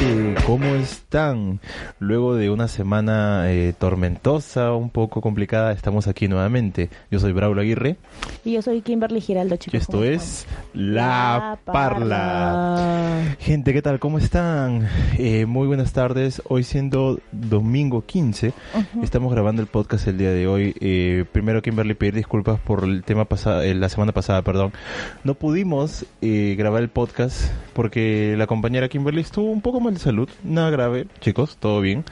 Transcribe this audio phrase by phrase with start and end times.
[0.00, 0.29] gente?
[0.46, 1.60] ¿Cómo están?
[1.98, 6.90] Luego de una semana eh, tormentosa, un poco complicada, estamos aquí nuevamente.
[7.10, 7.96] Yo soy Braulio Aguirre.
[8.44, 9.74] Y yo soy Kimberly Giraldo, chicos.
[9.74, 13.36] Y esto es La Parla.
[13.38, 14.00] Gente, ¿qué tal?
[14.00, 14.88] ¿Cómo están?
[15.18, 16.42] Eh, muy buenas tardes.
[16.48, 18.52] Hoy siendo domingo 15,
[19.02, 20.74] estamos grabando el podcast el día de hoy.
[20.80, 24.72] Eh, primero, Kimberly, pedir disculpas por el tema pasado, la semana pasada, perdón.
[25.22, 30.28] No pudimos grabar el podcast porque la compañera Kimberly estuvo un poco mal de salud,
[30.44, 32.04] nada grave, chicos, todo bien.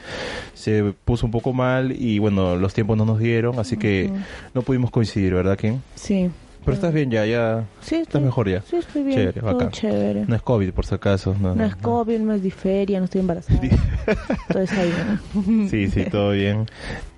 [0.53, 4.11] Se puso un poco mal y bueno, los tiempos no nos dieron, así que
[4.53, 5.79] no pudimos coincidir, ¿verdad, Kim?
[5.95, 6.29] Sí.
[6.65, 7.65] Pero estás bien ya, ya.
[7.81, 8.61] Sí, estás mejor ya.
[8.61, 9.17] Sí, estoy bien.
[9.17, 10.25] Chévere, todo chévere.
[10.27, 11.35] No es COVID, por si acaso.
[11.39, 13.59] No, no es COVID, no es diferia, no estoy embarazada.
[14.51, 15.69] todo está bien.
[15.69, 16.65] sí, sí, todo bien.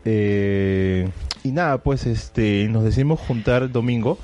[0.05, 1.09] Eh,
[1.43, 4.17] y nada, pues este, nos decidimos juntar domingo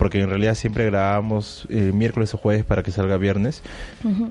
[0.00, 3.62] porque en realidad siempre grabamos eh, miércoles o jueves para que salga viernes,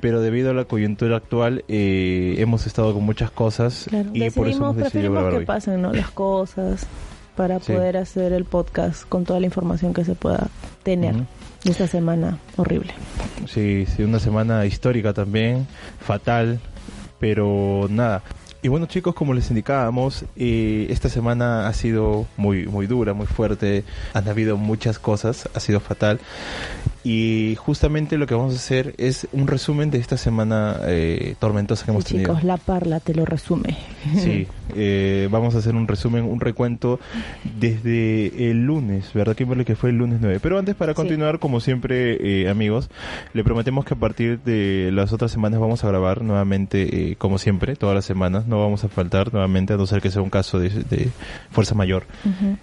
[0.01, 4.63] pero debido a la coyuntura actual eh, hemos estado con muchas cosas y por eso
[4.63, 5.93] hemos decidido grabar que pasen ¿no?
[5.93, 6.87] las cosas
[7.35, 10.47] para poder hacer el podcast con toda la información que se pueda
[10.81, 11.13] tener.
[11.63, 12.91] esta semana horrible.
[13.45, 15.67] Sí, sí, una semana histórica también,
[15.99, 16.59] fatal,
[17.19, 18.23] pero nada,
[18.61, 23.25] y bueno chicos, como les indicábamos, eh, esta semana ha sido muy, muy dura, muy
[23.25, 26.19] fuerte, han habido muchas cosas, ha sido fatal.
[27.03, 31.85] Y justamente lo que vamos a hacer es un resumen de esta semana eh, tormentosa
[31.85, 32.33] que hemos tenido.
[32.33, 33.77] Chicos, la parla te lo resume.
[34.17, 36.99] Sí, eh, vamos a hacer un resumen, un recuento
[37.57, 39.63] desde el lunes, ¿verdad, Kimberly?
[39.63, 40.39] Que fue el lunes 9.
[40.41, 42.89] Pero antes, para continuar, como siempre, eh, amigos,
[43.33, 47.77] le prometemos que a partir de las otras semanas vamos a grabar nuevamente, como siempre,
[47.77, 48.45] todas las semanas.
[48.45, 51.09] No vamos a faltar nuevamente, a no ser que sea un caso de,
[51.49, 52.03] fuerza mayor.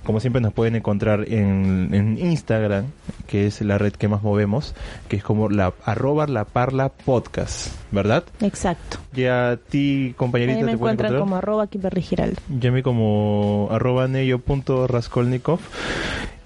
[0.04, 2.86] Como siempre, nos pueden encontrar en, en Instagram,
[3.26, 4.74] que es la red que más movemos,
[5.08, 8.24] que es como la arroba la parla podcast, ¿verdad?
[8.40, 8.98] Exacto.
[9.14, 12.40] Y a ti, compañerita, me encuentran como arroba Kimberly Giraldo.
[12.60, 15.60] Y a mí como arroba neyo.raskolnikov.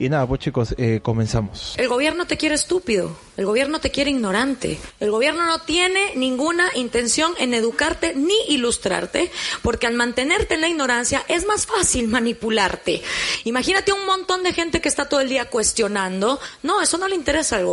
[0.01, 1.75] Y nada, pues chicos, eh, comenzamos.
[1.77, 6.71] El gobierno te quiere estúpido, el gobierno te quiere ignorante, el gobierno no tiene ninguna
[6.75, 9.31] intención en educarte ni ilustrarte,
[9.61, 13.03] porque al mantenerte en la ignorancia es más fácil manipularte.
[13.45, 17.15] Imagínate un montón de gente que está todo el día cuestionando, no, eso no le
[17.15, 17.70] interesa al gobierno.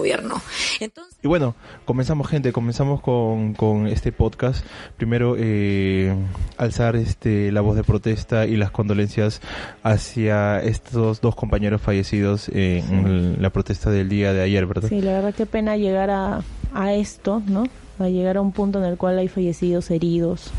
[0.80, 1.18] Entonces...
[1.24, 4.66] Y bueno, comenzamos gente, comenzamos con, con este podcast.
[4.98, 6.16] Primero, eh,
[6.58, 9.42] alzar este, la voz de protesta y las condolencias
[9.84, 14.90] hacia estos dos compañeros fallecidos en la protesta del día de ayer, ¿verdad?
[14.90, 16.42] Sí, la verdad qué pena llegar a,
[16.74, 17.66] a esto, ¿no?
[18.00, 20.52] A llegar a un punto en el cual hay fallecidos, heridos,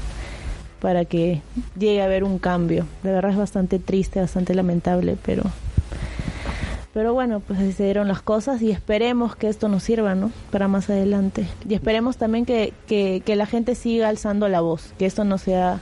[0.81, 1.43] para que
[1.79, 2.87] llegue a haber un cambio.
[3.03, 5.43] De verdad es bastante triste, bastante lamentable, pero
[6.99, 10.33] pero bueno, pues se dieron las cosas y esperemos que esto nos sirva, ¿no?
[10.51, 11.47] Para más adelante.
[11.69, 15.81] Y esperemos también que, que, la gente siga alzando la voz, que esto no sea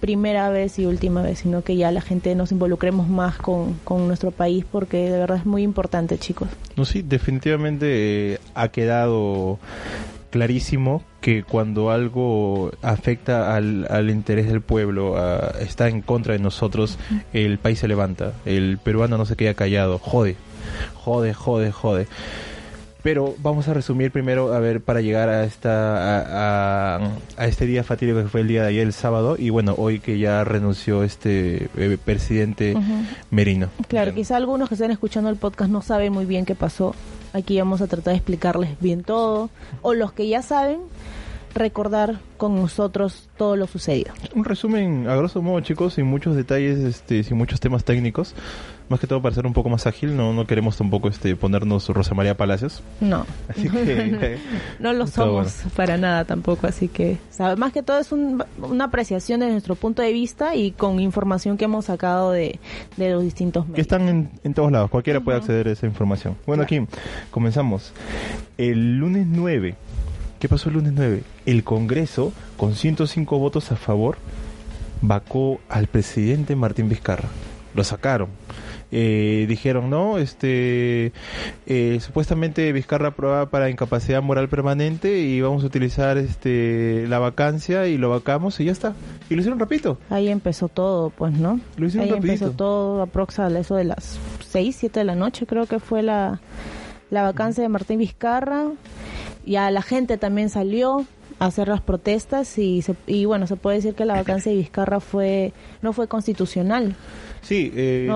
[0.00, 4.30] primera vez y última vez, sino que ya la gente nos involucremos más con, nuestro
[4.30, 6.50] país porque de verdad es muy importante, chicos.
[6.76, 9.58] No, sí, definitivamente eh, ha quedado
[10.32, 15.14] clarísimo que cuando algo afecta al, al interés del pueblo,
[15.60, 16.98] está en contra de nosotros,
[17.32, 18.32] el país se levanta.
[18.44, 19.98] El peruano no se queda callado.
[19.98, 20.36] Jode,
[20.94, 22.08] jode, jode, jode.
[23.02, 27.00] Pero vamos a resumir primero, a ver, para llegar a esta
[27.36, 29.98] a, este día fatídico que fue el día de ayer, el sábado, y bueno, hoy
[29.98, 32.76] que ya renunció este eh, presidente
[33.30, 33.68] Merino.
[33.88, 36.94] Claro, quizá algunos que estén escuchando el podcast no saben muy bien qué pasó.
[37.32, 39.50] Aquí vamos a tratar de explicarles bien todo,
[39.80, 40.80] o los que ya saben,
[41.54, 44.12] recordar con nosotros todo lo sucedido.
[44.34, 48.34] Un resumen a grosso modo, chicos, sin muchos detalles, este, sin muchos temas técnicos.
[48.92, 51.88] Más que todo para ser un poco más ágil, no, no queremos tampoco este, ponernos
[51.88, 52.82] Rosa María Palacios.
[53.00, 53.24] No.
[54.80, 57.16] no lo somos para nada tampoco, así que
[57.56, 61.64] más que todo es una apreciación de nuestro punto de vista y con información que
[61.64, 62.60] hemos sacado de,
[62.98, 63.76] los distintos medios.
[63.76, 66.36] Que están en, todos lados, cualquiera puede acceder a esa información.
[66.46, 66.86] Bueno, aquí
[67.30, 67.94] comenzamos.
[68.58, 69.74] El lunes 9
[70.38, 71.22] ¿Qué pasó el lunes 9?
[71.46, 74.18] El Congreso, con 105 votos a favor,
[75.00, 77.30] vacó al presidente Martín Vizcarra.
[77.74, 78.28] Lo sacaron.
[78.92, 81.12] Eh, dijeron, no, este,
[81.66, 87.86] eh, supuestamente Vizcarra aprobaba para incapacidad moral permanente y vamos a utilizar este, la vacancia
[87.86, 88.94] y lo vacamos y ya está.
[89.30, 89.98] Y lo hicieron rapidito.
[90.10, 91.58] Ahí empezó todo, pues, ¿no?
[91.76, 94.18] Lo hicieron Ahí empezó todo, aproximadamente eso de las
[94.48, 96.40] 6, 7 de la noche, creo que fue la,
[97.10, 98.66] la vacancia de Martín Vizcarra
[99.44, 101.04] ya la gente también salió
[101.46, 105.52] hacer las protestas y, y bueno, se puede decir que la vacancia de Vizcarra fue
[105.80, 106.96] no fue constitucional.
[107.42, 108.08] Sí, eh,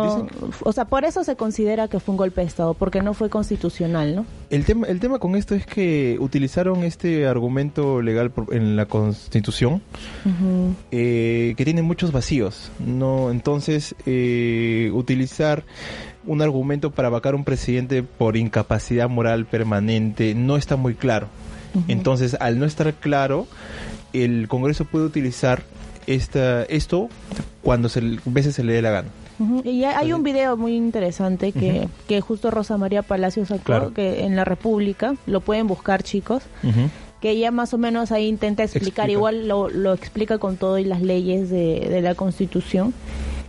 [0.63, 3.29] o sea, por eso se considera que fue un golpe de Estado, porque no fue
[3.29, 4.27] constitucional, ¿no?
[4.51, 9.83] El tema, el tema con esto es que utilizaron este argumento legal en la Constitución,
[10.93, 13.33] eh, que tiene muchos vacíos, ¿no?
[13.33, 15.65] Entonces, eh, utilizar
[16.25, 21.27] un argumento para vacar un presidente por incapacidad moral permanente no está muy claro.
[21.89, 23.47] Entonces, al no estar claro,
[24.13, 25.63] el Congreso puede utilizar
[26.07, 27.09] esta, esto
[27.63, 29.09] cuando se, veces se le dé la gana.
[29.65, 34.35] Y hay un video muy interesante que, que justo Rosa María Palacios sacó que en
[34.35, 36.43] la República, lo pueden buscar chicos,
[37.21, 40.85] que ella más o menos ahí intenta explicar, igual lo, lo explica con todo y
[40.85, 42.95] las leyes de, de la Constitución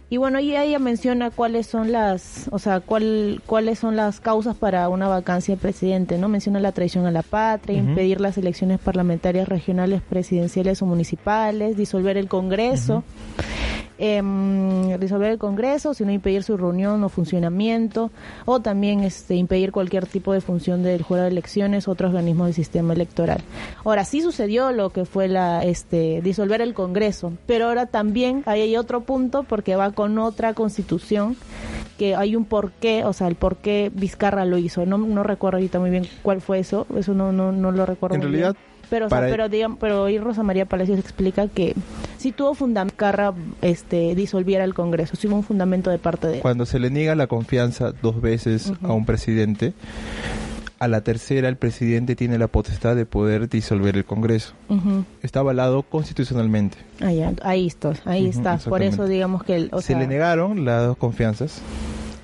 [0.10, 4.56] y bueno, y ella menciona cuáles son las, o sea, cuál, cuáles son las causas
[4.56, 6.30] para una vacancia de presidente, ¿no?
[6.30, 12.16] Menciona la traición a la patria, impedir las elecciones parlamentarias regionales, presidenciales o municipales, disolver
[12.16, 13.04] el Congreso,
[13.98, 18.12] eh, disolver el Congreso, sino impedir su reunión o funcionamiento,
[18.46, 22.54] o también este, impedir cualquier tipo de función del jurado de elecciones, otro organismo del
[22.54, 23.42] sistema electoral.
[23.84, 28.76] Ahora, sí sucedió lo que fue la, este, disolver el Congreso, pero ahora también hay
[28.78, 31.36] otro punto porque va con otra constitución
[31.98, 34.86] que hay un porqué, o sea, el por qué Vizcarra lo hizo.
[34.86, 38.16] No, no recuerdo ahorita muy bien cuál fue eso, eso no, no, no lo recuerdo.
[38.16, 38.56] En realidad,
[38.90, 41.76] pero, pero, digamos, pero hoy Rosa María Palacios explica que
[42.18, 46.36] si tuvo fundamento Carra este, disolviera el Congreso, si hubo un fundamento de parte de
[46.36, 46.42] él.
[46.42, 49.74] Cuando se le niega la confianza dos veces a un presidente,
[50.80, 54.54] a la tercera el presidente tiene la potestad de poder disolver el Congreso.
[55.22, 56.78] Está avalado constitucionalmente.
[57.02, 57.12] Ah,
[57.44, 58.58] ahí está, ahí está.
[58.58, 59.70] Por eso digamos que...
[59.82, 61.62] se le negaron las dos confianzas.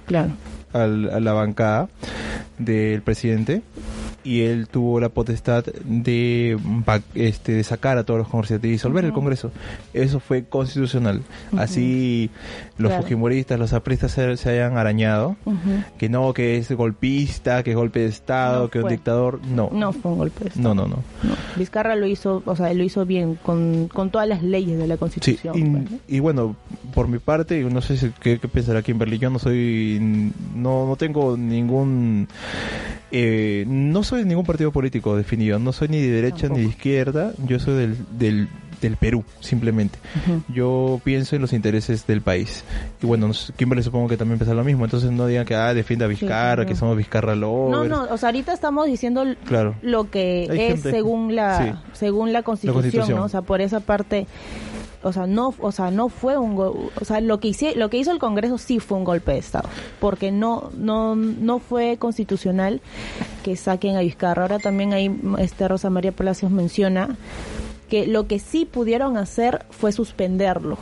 [0.06, 0.32] Claro.
[0.74, 1.88] a la bancada
[2.58, 3.62] del presidente
[4.24, 6.58] y él tuvo la potestad de,
[7.16, 9.52] este, de sacar a todos los congresistas, de disolver el Congreso.
[9.94, 11.22] Eso fue constitucional.
[11.58, 12.30] Así
[12.78, 15.36] los fujimoristas, los apristas se, hayan arañado,
[15.98, 19.40] que no, que es golpista, que es golpe de Estado, que es un dictador.
[19.46, 19.70] No.
[19.72, 20.74] No fue un golpe de Estado.
[20.74, 21.04] No, no, no.
[21.56, 24.98] Vizcarra lo hizo, o sea, lo hizo bien, con, con todas las leyes de la
[24.98, 25.88] Constitución.
[25.88, 26.56] Pues, y, bueno,
[26.94, 30.00] por mi parte, no sé si, qué, qué pensará Kimberly, yo no soy,
[30.56, 32.28] no, no tengo ningún
[33.16, 36.66] eh, no soy de ningún partido político definido, no soy ni de derecha ni de
[36.66, 38.48] izquierda, yo soy del, del,
[38.82, 40.00] del Perú, simplemente.
[40.50, 42.64] Yo pienso en los intereses del país.
[43.02, 46.06] Y bueno, Kimberly supongo que también piensa lo mismo, entonces no digan que, ah, defienda
[46.06, 49.26] a Vizcarra, que somos Vizcarra No, no, o sea, ahorita estamos diciendo
[49.82, 53.24] lo que es según la, según la constitución, ¿no?
[53.26, 54.28] O sea, por esa parte
[55.04, 57.98] o sea, no, o sea, no fue un, o sea, lo que hizo, lo que
[57.98, 59.70] hizo el Congreso sí fue un golpe de Estado,
[60.00, 62.82] porque no, no, no fue constitucional
[63.44, 64.44] que saquen a Vizcarra.
[64.44, 67.18] Ahora también ahí, este Rosa María Palacios menciona
[67.90, 70.78] que lo que sí pudieron hacer fue suspenderlo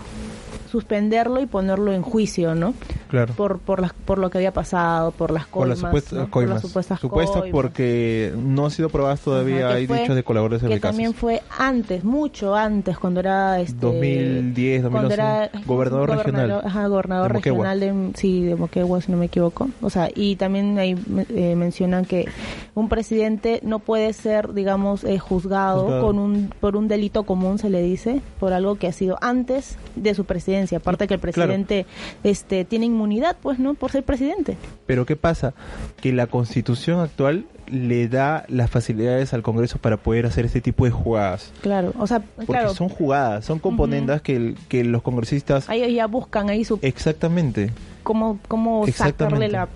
[0.71, 2.73] suspenderlo y ponerlo en juicio, ¿no?
[3.11, 3.33] Claro.
[3.33, 5.79] Por, por, las, por lo que había pasado, por las coimas.
[5.79, 10.79] Por las, supuestas, Supuestas porque no ha sido probado todavía, hay dichos de colaboradores Que
[10.79, 13.59] también fue antes, mucho antes, cuando era...
[13.59, 16.61] Este, 2010, 2011, gobernador, regional.
[16.63, 19.69] Ajá, gobernador regional de, sí, de Moquegua, si no me equivoco.
[19.81, 20.95] O sea, y también ahí
[21.29, 22.27] eh, mencionan que
[22.75, 27.69] un presidente no puede ser, digamos, eh, juzgado, Con un, por un delito común, se
[27.69, 31.85] le dice, por algo que ha sido antes de su presidencia aparte que el presidente
[32.23, 33.73] este tiene inmunidad, pues, ¿no?
[33.73, 34.57] Por ser presidente.
[34.85, 35.53] Pero ¿qué pasa?
[35.99, 40.85] Que la constitución actual le da las facilidades al Congreso para poder hacer este tipo
[40.85, 41.51] de jugadas.
[41.61, 45.69] Claro, o sea, Porque son jugadas, son componendas que, que los congresistas...
[45.69, 46.79] Ahí ya buscan ahí su...
[46.81, 47.71] Exactamente.
[48.03, 49.67] Cómo, cómo sacarle la...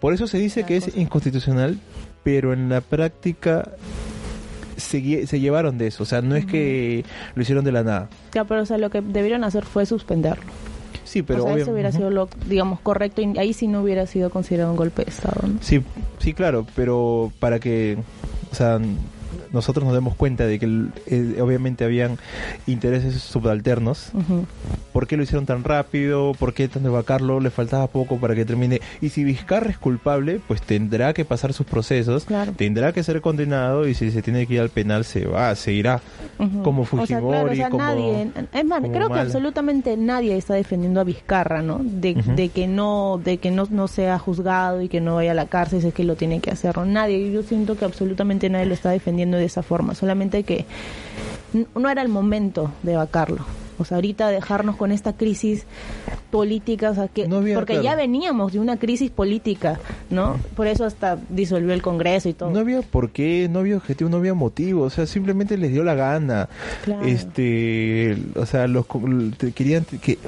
[0.00, 1.78] Por eso se dice que es inconstitucional,
[2.22, 3.70] pero en la práctica
[4.76, 6.02] se, se llevaron de eso.
[6.02, 7.04] O sea, no es que
[7.34, 8.08] lo hicieron de la nada.
[8.30, 10.44] Claro, pero o sea, lo que debieron hacer fue suspenderlo.
[11.06, 14.06] Sí, pero o sea, eso hubiera sido lo, digamos, correcto y ahí sí no hubiera
[14.06, 15.40] sido considerado un golpe de Estado.
[15.60, 15.82] Sí,
[16.18, 17.96] sí, claro, pero para que,
[18.50, 18.80] o sea,
[19.52, 20.66] nosotros nos demos cuenta de que
[21.06, 22.18] eh, obviamente habían
[22.66, 24.10] intereses subalternos.
[24.96, 26.32] ¿Por qué lo hicieron tan rápido?
[26.32, 27.38] ¿Por qué tan de vacarlo?
[27.38, 28.80] Le faltaba poco para que termine.
[29.02, 32.26] Y si Vizcarra es culpable, pues tendrá que pasar sus procesos,
[32.56, 35.74] tendrá que ser condenado y si se tiene que ir al penal se va, se
[35.74, 36.00] irá.
[36.64, 41.78] Como Fujimori, o nadie, es más, creo que absolutamente nadie está defendiendo a Vizcarra, ¿no?
[41.82, 45.34] De, de que no de que no, no sea juzgado y que no vaya a
[45.34, 46.78] la cárcel si es que lo tiene que hacer.
[46.78, 50.64] Nadie, yo siento que absolutamente nadie lo está defendiendo de esa forma, solamente que
[51.74, 53.44] no era el momento de vacarlo.
[53.78, 55.64] O sea, ahorita dejarnos con esta crisis
[56.30, 57.82] política, o sea, que, No porque claro.
[57.82, 59.78] ya veníamos de una crisis política,
[60.10, 60.38] ¿no?
[60.54, 62.50] Por eso hasta disolvió el Congreso y todo.
[62.50, 65.84] No había por qué, no había objetivo, no había motivo, o sea, simplemente les dio
[65.84, 66.48] la gana.
[66.84, 67.06] Claro.
[67.06, 68.86] Este, o sea, los
[69.54, 70.18] querían que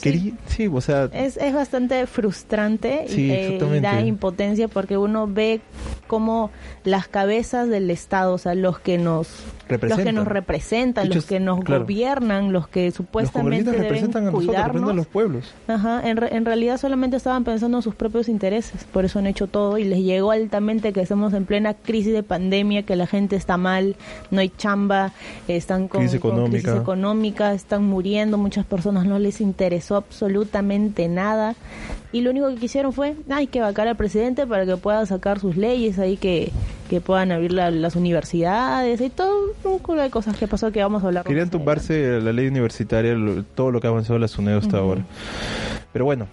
[0.00, 4.96] Sí, sí, o sea, Es, es bastante frustrante y, Sí, eh, y da impotencia porque
[4.96, 5.60] uno ve
[6.06, 6.50] como
[6.84, 9.28] las cabezas del Estado, o sea, los que nos
[9.68, 11.82] los que nos representan, los que nos claro.
[11.82, 14.96] gobiernan, los que supuestamente deben representan a nosotros, representan a cuidarnos.
[14.96, 15.54] los pueblos.
[15.66, 19.26] Ajá, en, re- en realidad solamente estaban pensando en sus propios intereses, por eso han
[19.26, 23.06] hecho todo y les llegó altamente que estamos en plena crisis de pandemia, que la
[23.06, 23.96] gente está mal,
[24.30, 25.12] no hay chamba,
[25.48, 26.76] están con Crisis con crisis económica.
[26.82, 31.54] económica, están muriendo, muchas personas no les interesó absolutamente nada
[32.12, 35.38] y lo único que quisieron fue, hay que vacar al presidente para que pueda sacar
[35.40, 36.52] sus leyes ahí que,
[36.88, 39.30] que puedan abrir la- las universidades y todo
[39.64, 41.24] un culo de cosas que pasó que vamos a hablar.
[41.24, 45.04] Querían tumbarse la ley universitaria, lo- todo lo que ha avanzado la SUNED hasta ahora.
[45.92, 46.26] Pero bueno,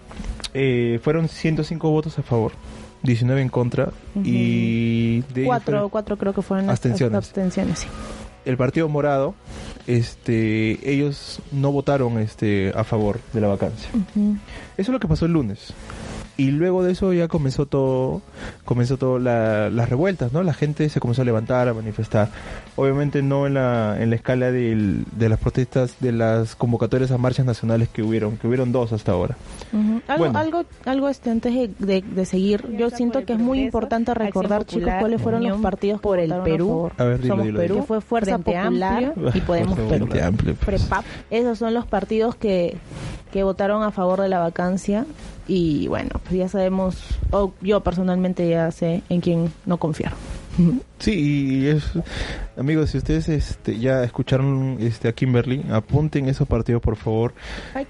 [0.54, 2.52] eh, fueron 105 votos a favor,
[3.02, 3.90] 19 en contra
[4.24, 7.16] y de Cuatro, cuatro creo que fueron Abstenciones.
[7.16, 7.86] abstenciones, sí.
[8.44, 9.34] el Partido Morado,
[9.86, 13.88] este, ellos no votaron este, a favor de la vacancia.
[13.94, 14.38] Eso
[14.76, 15.72] es lo que pasó el lunes.
[16.38, 18.20] Y luego de eso ya comenzó todo,
[18.66, 20.42] comenzó todo la- las revueltas, ¿no?
[20.42, 22.28] La gente se comenzó a levantar, a manifestar.
[22.76, 27.16] Obviamente no en la, en la escala del- de las protestas, de las convocatorias a
[27.16, 29.34] marchas nacionales que hubieron, que hubieron dos hasta ahora.
[30.08, 30.38] Algo, Bueno.
[30.38, 34.66] algo, algo este, antes de, de- de seguir, yo siento que es muy importante recordar,
[34.66, 36.66] chicos, cuáles fueron los partidos que por el Perú.
[36.68, 36.92] favor.
[36.98, 37.82] A ver, dilo, Somos dilo, Perú, dilo.
[37.82, 39.88] que fue Fuerza Frente Popular Amplio y Podemos Perú.
[39.88, 40.82] Frente Amplio, pues.
[40.82, 41.04] Prepap.
[41.30, 42.76] Esos son los partidos que,
[43.32, 45.06] que votaron a favor de la vacancia
[45.48, 46.96] y bueno, pues ya sabemos,
[47.30, 50.12] o yo personalmente ya sé en quién no confiar.
[50.98, 51.84] Sí, y es,
[52.56, 57.34] amigos, si ustedes este, ya escucharon este, a Kimberly, apunten esos partidos, por favor.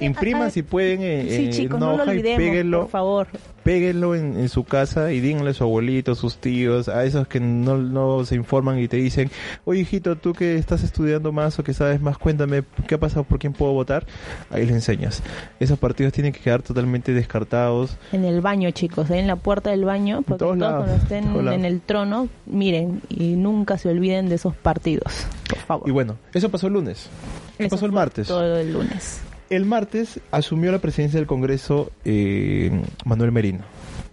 [0.00, 2.80] Impriman si pueden eh, Sí, en chicos, no lo olvidemos, péguenlo.
[2.82, 3.28] por favor.
[3.62, 7.28] péguenlo en, en su casa y díganle a su abuelito, a sus tíos, a esos
[7.28, 9.30] que no, no se informan y te dicen,
[9.64, 13.22] oye hijito, tú que estás estudiando más o que sabes más, cuéntame qué ha pasado,
[13.24, 14.04] por quién puedo votar.
[14.50, 15.22] Ahí les enseñas.
[15.60, 17.96] Esos partidos tienen que quedar totalmente descartados.
[18.12, 21.32] En el baño, chicos, en la puerta del baño, porque todos todos lados, cuando estén
[21.32, 25.88] todos en el trono, miren, y nunca se olviden de esos partidos, por favor.
[25.88, 27.08] Y bueno, eso pasó el lunes.
[27.56, 28.28] ¿Qué Eso pasó el martes?
[28.28, 29.20] Todo el lunes.
[29.48, 32.70] El martes asumió la presidencia del Congreso eh,
[33.04, 33.64] Manuel Merino,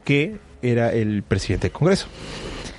[0.03, 2.07] que era el presidente del Congreso,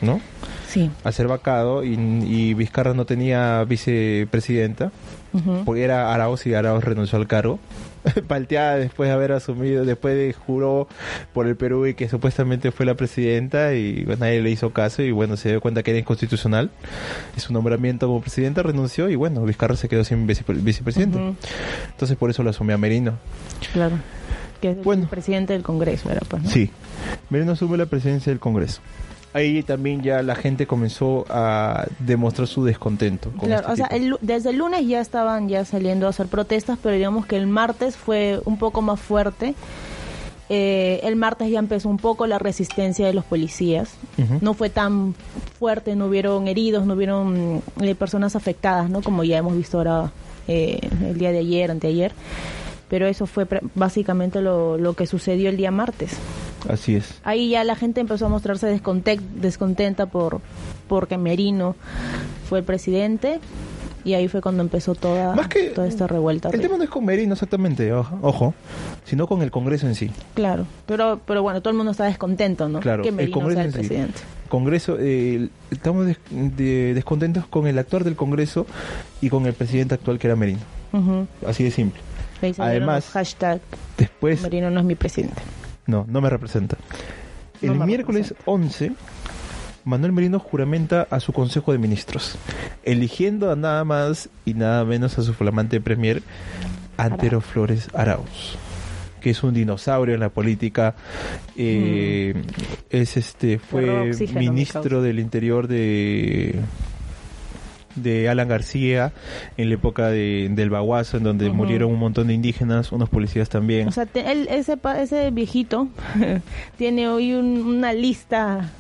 [0.00, 0.20] ¿no?
[0.68, 0.90] Sí.
[1.04, 4.90] Al ser vacado y, y Vizcarra no tenía vicepresidenta,
[5.64, 7.59] Porque era Arauz y Arauz renunció al cargo.
[8.29, 10.87] Palteada después de haber asumido, después de juró
[11.33, 15.03] por el Perú y que supuestamente fue la presidenta y bueno, nadie le hizo caso
[15.03, 16.71] y bueno, se dio cuenta que era inconstitucional.
[17.37, 21.19] Y su nombramiento como presidenta renunció y bueno, Vizcarra se quedó sin vicepre- vicepresidente.
[21.91, 23.14] Entonces por eso lo asumió a Merino.
[23.73, 23.97] Claro.
[24.61, 25.09] Que es el Bueno.
[25.11, 26.50] presidente del Congreso, era pues, ¿no?
[26.50, 26.71] Sí,
[27.31, 28.83] Merino asume la presidencia del Congreso.
[29.35, 33.31] Ahí también ya la gente comenzó a demostrar su descontento.
[33.33, 36.29] Con Claro, este o sea, el desde el lunes ya estaban ya saliendo a hacer
[36.29, 39.57] protestas, pero digamos que el martes fue un poco más fuerte.
[40.50, 43.97] Eh, el martes ya empezó un poco la resistencia de los policías.
[44.41, 45.17] No fue tan
[45.59, 49.03] fuerte, no hubieron heridos, no hubieron eh, personas afectadas, ¿no?
[49.03, 50.12] Como ya hemos visto ahora
[50.47, 52.12] eh, el día de ayer, anteayer.
[52.88, 56.12] Pero eso fue básicamente lo, lo que sucedió el día martes.
[56.69, 57.21] Así es.
[57.25, 60.41] Ahí ya la gente empezó a mostrarse desconte- descontenta por
[60.88, 61.76] porque Merino
[62.49, 63.41] fue el presidente
[64.05, 66.50] y ahí fue cuando empezó toda, Más que- toda esta revuelta.
[66.53, 68.55] El tema no es con Merino exactamente, ojo,
[69.05, 70.11] sino con el Congreso en sí.
[70.35, 72.81] Claro, pero pero bueno, todo el mundo está descontento, ¿no?
[72.81, 74.23] Claro, que el Merino Congreso sea el en sí.
[74.50, 78.67] Congreso, eh, estamos des- de- descontentos con el actuar del Congreso
[79.23, 80.61] y con el presidente actual que era Merino.
[81.47, 82.00] Así de simple.
[82.59, 83.61] Además- hashtag
[83.99, 85.41] Después, Merino no es mi presidente.
[85.87, 86.76] no, no me representa.
[87.62, 88.50] No El me miércoles representa.
[88.50, 88.93] 11,
[89.85, 92.37] Manuel Merino juramenta a su Consejo de Ministros,
[92.85, 96.23] eligiendo a nada más y nada menos a su flamante premier,
[96.97, 98.57] Antero Flores Arauz
[99.25, 100.97] que es un dinosaurio en la política,
[101.57, 102.35] eh,
[102.91, 106.61] es este fue ministro del Interior de
[107.97, 109.13] de Alan García
[109.57, 113.49] en la época de, del Baguazo, en donde murieron un montón de indígenas, unos policías
[113.49, 113.89] también.
[113.89, 115.89] O sea, te- él- ese, ese viejito
[116.79, 118.71] tiene hoy un- una lista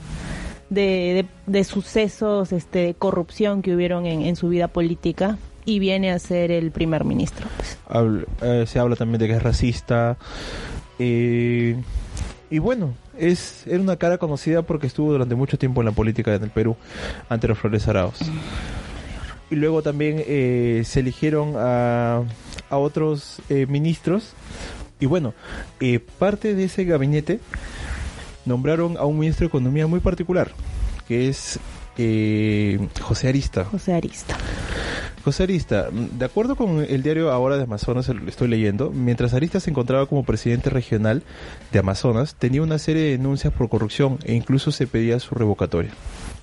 [0.70, 0.82] de,
[1.46, 6.10] de, de sucesos este, de corrupción que hubieron en, en su vida política y viene
[6.10, 7.46] a ser el primer ministro.
[7.56, 7.78] pues.
[8.42, 10.16] Eh, se habla también de que es racista.
[10.98, 11.76] eh,
[12.50, 16.34] y bueno, es era una cara conocida porque estuvo durante mucho tiempo en la política
[16.34, 16.76] en el Perú,
[17.28, 18.18] ante los Flores Arauz.
[19.50, 22.22] Y luego también eh, se eligieron a,
[22.70, 24.32] a otros eh, ministros.
[25.00, 25.34] Y bueno,
[25.80, 27.40] eh, parte de ese gabinete
[28.44, 30.52] nombraron a un ministro de Economía muy particular,
[31.06, 31.58] que es
[31.98, 33.64] eh, José Arista.
[33.64, 34.36] José Arista.
[35.24, 39.58] José Arista, de acuerdo con el diario Ahora de Amazonas, lo estoy leyendo, mientras Arista
[39.58, 41.22] se encontraba como presidente regional
[41.72, 45.92] de Amazonas, tenía una serie de denuncias por corrupción e incluso se pedía su revocatoria.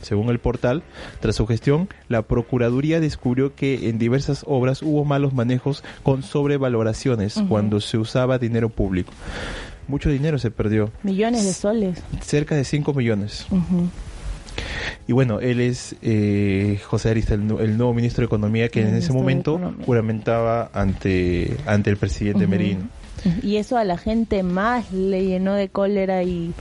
[0.01, 0.81] Según el portal,
[1.19, 7.35] tras su gestión, la Procuraduría descubrió que en diversas obras hubo malos manejos con sobrevaloraciones
[7.47, 9.13] cuando se usaba dinero público.
[9.87, 12.01] Mucho dinero se perdió, Millones de soles.
[12.21, 13.45] cerca de 5 millones.
[15.07, 18.81] Y bueno, él es eh, José Arista, el, nu- el nuevo ministro de Economía que
[18.81, 22.47] en ese de momento juramentaba ante, ante el presidente.
[22.47, 22.81] Merino.
[23.43, 26.53] Y eso a la gente más le llenó de cólera y,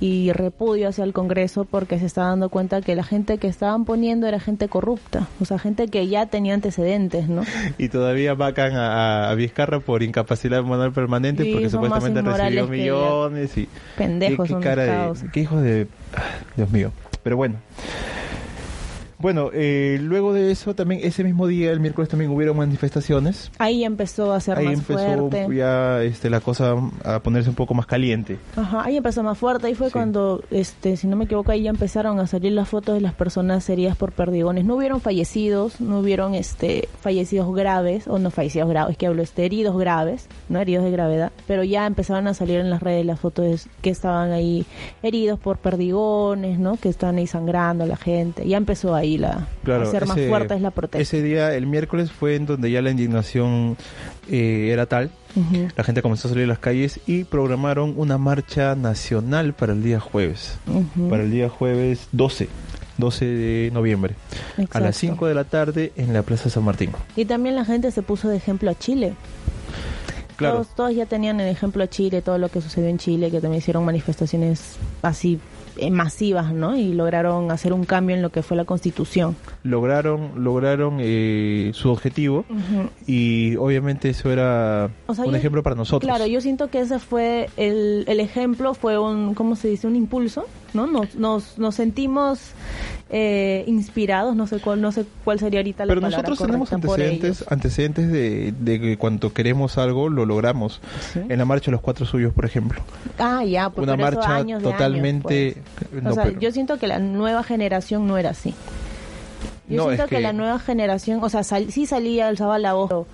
[0.00, 3.84] y repudio hacia el Congreso porque se está dando cuenta que la gente que estaban
[3.84, 7.42] poniendo era gente corrupta, o sea, gente que ya tenía antecedentes, ¿no?
[7.76, 13.58] Y todavía vacan a, a Vizcarra por incapacidad moral permanente Sí, porque supuestamente recibió millones
[13.58, 13.68] y...
[13.98, 15.28] Pendejos qué, son qué cara de...
[15.32, 15.86] Qué hijos de...
[16.16, 16.22] ah,
[16.56, 16.92] Dios mío.
[17.22, 17.56] Pero bueno.
[19.20, 23.50] Bueno, eh, luego de eso también ese mismo día, el miércoles también hubieron manifestaciones.
[23.58, 24.98] Ahí empezó a ser Ahí más empezó
[25.28, 25.54] fuerte.
[25.54, 26.74] ya este, la cosa
[27.04, 28.38] a ponerse un poco más caliente.
[28.56, 29.92] Ajá, ahí empezó más fuerte, ahí fue Sí.
[29.92, 33.12] cuando, este, si no me equivoco, ahí ya empezaron a salir las fotos de las
[33.14, 34.64] personas heridas por perdigones.
[34.64, 39.44] No hubieron fallecidos, no hubieron este fallecidos graves, o no fallecidos graves, que hablo, este,
[39.44, 43.20] heridos graves, no heridos de gravedad, pero ya empezaron a salir en las redes las
[43.20, 44.64] fotos que estaban ahí
[45.02, 46.76] heridos por perdigones, ¿no?
[46.76, 48.46] Que estaban ahí sangrando a la gente.
[48.48, 50.98] Ya empezó ahí la, Claro, a ser más ese- fuerte es la protesta.
[51.02, 53.76] Ese día, el miércoles, fue en donde ya la indignación
[54.30, 55.10] eh, era tal.
[55.76, 59.82] La gente comenzó a salir a las calles y programaron una marcha nacional para el
[59.82, 60.58] día jueves.
[61.08, 62.48] Para el día jueves 12.
[62.98, 64.14] 12 de noviembre.
[64.72, 66.90] A las 5 de la tarde en la Plaza San Martín.
[67.16, 69.14] Y también la gente se puso de ejemplo a Chile.
[70.36, 70.54] Claro.
[70.56, 73.40] Todos, todos ya tenían el ejemplo a Chile, todo lo que sucedió en Chile, que
[73.40, 75.38] también hicieron manifestaciones así
[75.90, 76.76] masivas, ¿no?
[76.76, 79.36] Y lograron hacer un cambio en lo que fue la constitución.
[79.62, 82.44] Lograron, lograron eh, su objetivo
[83.06, 86.08] y obviamente eso era O sea, un yo- ejemplo para nosotros.
[86.08, 89.86] Claro, yo siento que ese fue el, el ejemplo, fue un, ¿cómo se dice?
[89.86, 90.86] Un impulso, ¿no?
[90.86, 92.40] Nos, nos, nos sentimos
[93.10, 96.72] eh, inspirados, no sé cuál, no sé cuál sería ahorita la Pero palabra nosotros tenemos
[96.72, 100.80] antecedentes, antecedentes de, de que cuando queremos algo lo logramos.
[101.12, 101.20] Sí.
[101.28, 102.80] En la marcha de los cuatro suyos, por ejemplo.
[103.18, 105.56] Ah, ya, pues, Una pero eso marcha años de años, totalmente...
[105.90, 106.02] pues.
[106.02, 108.54] no, o sea, pero- yo siento que la nueva generación no era así.
[109.68, 110.16] Yo No, siento es que...
[110.16, 113.06] que- la nueva generación, o sea, sal- sí salía, alzaba la voz, pero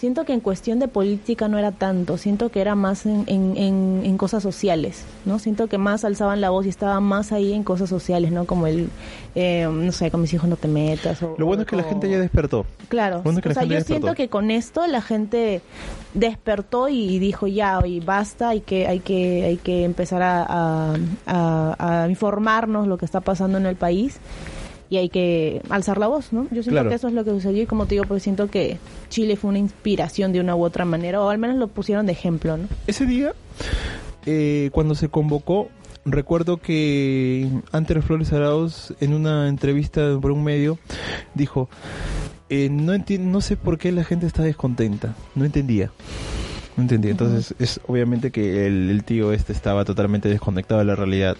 [0.00, 3.54] siento que en cuestión de política no era tanto, siento que era más en, en,
[3.58, 5.38] en, en cosas sociales, ¿no?
[5.38, 8.46] Siento que más alzaban la voz y estaban más ahí en cosas sociales, ¿no?
[8.46, 8.88] Como el,
[9.34, 11.22] eh, no sé, con mis hijos no te metas.
[11.22, 12.64] O, Lo bueno o es que la gente ya despertó.
[12.88, 15.60] Claro, Bueno, o sea, yo siento que con esto la gente
[16.14, 20.96] despertó y dijo ya, y basta, hay que, hay que, hay que empezar a, a-
[21.26, 24.16] a- a informarnos lo que está pasando en el país
[24.90, 26.42] y hay que alzar la voz, ¿no?
[26.50, 26.88] Yo siento Claro.
[26.90, 29.48] que eso es lo que sucedió y como te digo, pues siento que Chile fue
[29.50, 32.64] una inspiración de una u otra manera, o al menos lo pusieron de ejemplo, ¿no?
[32.88, 33.32] Ese día,
[34.26, 35.68] eh, cuando se convocó,
[36.04, 40.78] recuerdo que Anter Flores Arauz, en una entrevista por un medio,
[41.34, 41.68] dijo,
[42.48, 45.92] eh, no, no sé por qué la gente está descontenta, no entendía.
[46.80, 50.96] No entendía, entonces es obviamente que el, el tío este estaba totalmente desconectado de la
[50.96, 51.36] realidad.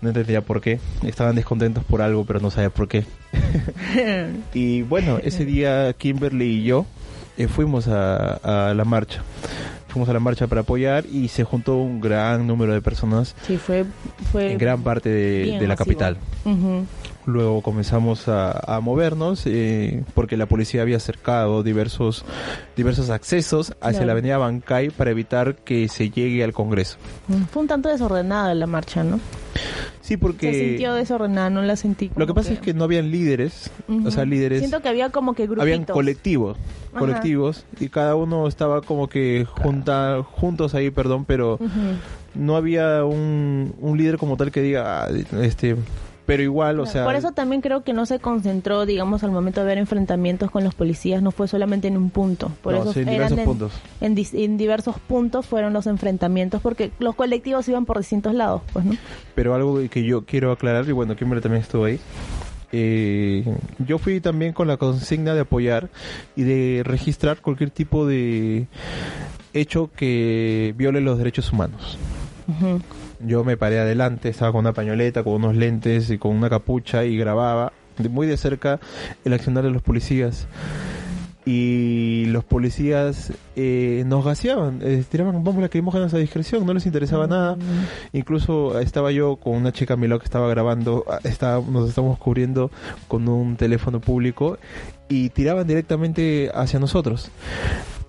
[0.00, 0.78] No entendía por qué.
[1.02, 3.04] Estaban descontentos por algo, pero no sabía por qué.
[4.54, 6.86] Y bueno, ese día Kimberly y yo
[7.36, 9.22] eh, fuimos a, a la marcha.
[9.88, 13.56] Fuimos a la marcha para apoyar y se juntó un gran número de personas Sí,
[13.56, 13.84] fue...
[14.30, 16.18] fue en gran parte de, la capital.
[17.24, 22.24] Luego comenzamos a, a movernos eh, porque la policía había cercado diversos,
[22.76, 24.06] diversos accesos hacia Claro.
[24.06, 26.96] la avenida Bancay para evitar que se llegue al Congreso.
[27.52, 29.20] Fue un tanto desordenada la marcha, ¿no?
[30.00, 33.12] Sí, Se porque sintió desordenada, no la sentí lo que pasa es que no habían
[33.12, 33.70] líderes,
[34.04, 34.58] o sea, líderes...
[34.58, 35.62] Siento que había como que grupitos.
[35.62, 36.58] habían colectivos
[36.90, 36.98] Ajá.
[36.98, 41.58] colectivos y cada uno estaba como que junta, juntos ahí perdón pero
[42.34, 45.08] no había un, un líder como tal que diga ah,
[45.40, 45.76] este
[46.26, 49.60] pero igual o sea Por eso también creo que no se concentró, digamos, al momento
[49.60, 52.50] de ver enfrentamientos con los policías, no fue solamente en un punto.
[52.62, 53.72] Por No, eso sí, en eran diversos en, puntos.
[54.34, 58.96] En, diversos puntos fueron los enfrentamientos, porque los colectivos iban por distintos lados, pues, ¿no?
[59.34, 61.98] pero algo que yo quiero aclarar y bueno Kimberly también estuvo ahí
[62.70, 63.44] eh,
[63.86, 65.88] yo fui también con la consigna de apoyar
[66.36, 68.66] y de registrar cualquier tipo de
[69.52, 71.98] hecho que viole los derechos humanos
[72.48, 72.80] Ujú.
[73.24, 77.04] Yo me paré adelante, estaba con una pañoleta, con unos lentes y con una capucha
[77.04, 78.80] y grababa de muy de cerca
[79.24, 80.46] el accionar de los policías.
[81.44, 87.26] Y los policías eh, nos gaseaban, eh, tiraban bombas lacrimógenas a discreción, no les interesaba
[87.26, 87.56] nada.
[88.12, 91.88] Incluso estaba yo con una chica a mi lado que estaba grabando, ah, estaba, nos
[91.88, 92.70] estábamos cubriendo
[93.08, 94.58] con un teléfono público
[95.08, 97.30] y tiraban directamente hacia nosotros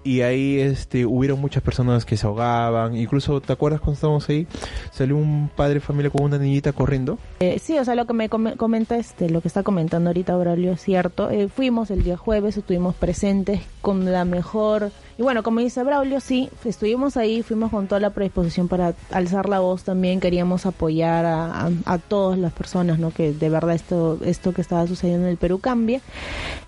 [0.03, 2.95] y ahí este hubieron muchas personas que se ahogaban.
[2.95, 4.47] Incluso te acuerdas cuando estábamos ahí
[4.91, 7.17] salió un padre de familia con una niñita corriendo.
[7.39, 10.73] Eh, sí o sea lo que me comenta este lo que está comentando ahorita Aurelio
[10.73, 11.29] es cierto.
[11.29, 16.19] Eh, fuimos el día jueves estuvimos presentes con la mejor y bueno, como dice Braulio,
[16.19, 21.25] sí, estuvimos ahí, fuimos con toda la predisposición para alzar la voz también, queríamos apoyar
[21.25, 23.11] a, a, todas las personas, ¿no?
[23.11, 26.01] Que de verdad esto, esto que estaba sucediendo en el Perú cambie.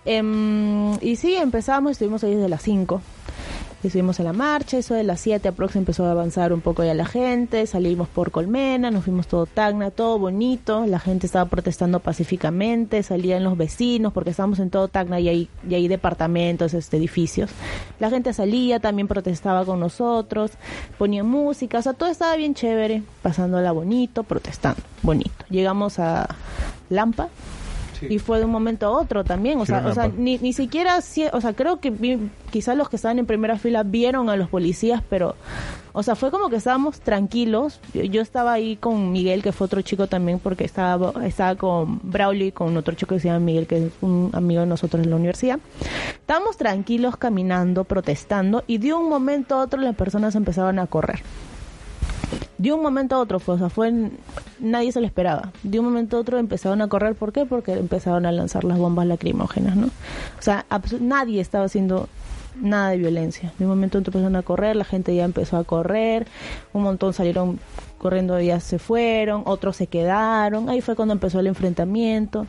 [0.06, 3.02] Em, y sí, empezamos, estuvimos ahí desde las 5
[3.84, 6.94] estuvimos en la marcha, eso de las 7 aproximadamente empezó a avanzar un poco ya
[6.94, 12.00] la gente, salimos por Colmena, nos fuimos todo Tacna, todo bonito, la gente estaba protestando
[12.00, 16.98] pacíficamente, salían los vecinos, porque estábamos en todo Tacna y hay, y hay departamentos, este,
[16.98, 17.52] edificios.
[18.00, 20.52] La gente salía, también protestaba con nosotros,
[20.98, 25.46] ponía música, o sea, todo estaba bien chévere, pasándola bonito, protestando, bonito.
[25.50, 26.28] Llegamos a
[26.90, 27.30] Lampa,
[28.02, 30.98] y fue de un momento a otro también, o sea, o sea ni, ni siquiera,
[30.98, 32.20] o sea, creo que
[32.52, 35.36] quizás los que estaban en primera fila vieron a los policías, pero,
[35.94, 37.80] o sea, fue como que estábamos tranquilos.
[37.94, 42.48] Yo, estaba ahí con Miguel, que fue otro chico también, porque estaba, estaba con Braulio
[42.48, 45.10] y con otro chico que se llama Miguel, que es un amigo de nosotros en
[45.10, 45.60] la universidad.
[46.14, 51.22] Estábamos tranquilos caminando, protestando, y de un momento a otro las personas empezaban a correr
[52.58, 53.94] de un momento a otro fue, o sea, fue
[54.60, 55.52] nadie se lo esperaba.
[55.64, 57.46] De un momento a otro empezaron a correr, ¿por qué?
[57.46, 59.88] Porque empezaron a lanzar las bombas lacrimógenas, ¿no?
[59.88, 60.66] O sea,
[61.00, 62.08] nadie estaba haciendo
[62.62, 63.52] nada de violencia.
[63.58, 66.28] De un momento a otro empezaron a correr, la gente ya empezó a correr,
[66.74, 67.60] un montón salieron
[67.98, 72.46] corriendo ya se fueron, otros se quedaron, ahí fue cuando empezó el enfrentamiento,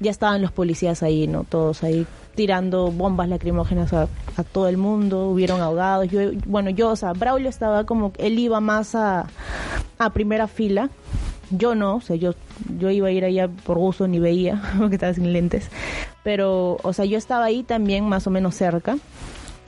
[0.00, 1.44] ya estaban los policías ahí, ¿no?
[1.44, 4.08] Todos ahí tirando bombas lacrimógenas a,
[4.52, 6.08] todo el mundo, hubieron ahogados.
[6.08, 9.26] Yo, bueno, yo, o sea, Braulio estaba como, él iba más a,
[9.98, 10.90] a primera fila.
[11.50, 12.34] Yo no, o sea, yo,
[12.78, 15.68] yo iba a ir allá por gusto, ni veía, porque estaba sin lentes.
[16.22, 18.96] Pero, o sea, yo estaba ahí también más o menos cerca.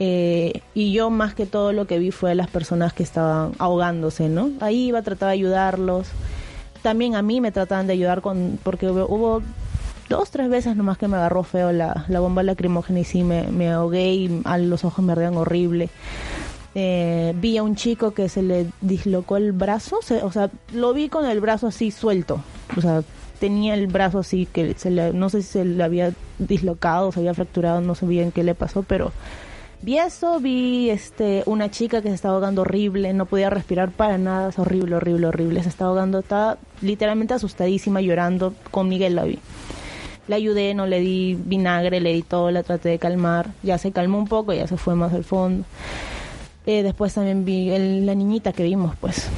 [0.00, 4.28] Eh, y yo más que todo lo que vi fue las personas que estaban ahogándose,
[4.28, 4.50] ¿no?
[4.60, 6.08] Ahí iba, trataba de ayudarlos.
[6.82, 9.42] También a mí me trataban de ayudar con, porque hubo
[10.08, 13.48] dos, tres veces nomás que me agarró feo la, la bomba lacrimógena y sí me,
[13.48, 15.90] me ahogué y los ojos me ardían horrible.
[16.76, 21.08] Eh, vi a un chico que se le dislocó el brazo, o sea, lo vi
[21.08, 22.40] con el brazo así suelto,
[22.76, 23.04] o sea,
[23.38, 27.20] tenía el brazo así que se le, no sé si se le había dislocado, se
[27.20, 29.12] había fracturado, no sé bien qué le pasó, pero
[29.82, 34.18] vi eso, vi este una chica que se estaba ahogando horrible, no podía respirar para
[34.18, 39.22] nada, es horrible, horrible, horrible, se estaba ahogando, estaba literalmente asustadísima, llorando, con Miguel la
[39.22, 39.38] vi.
[40.28, 43.50] Le ayudé, no le di vinagre, le di todo, la traté de calmar.
[43.62, 45.64] Ya se calmó un poco, ya se fue más al fondo.
[46.66, 47.68] Eh, después también vi
[48.00, 49.28] la niñita que vimos, pues,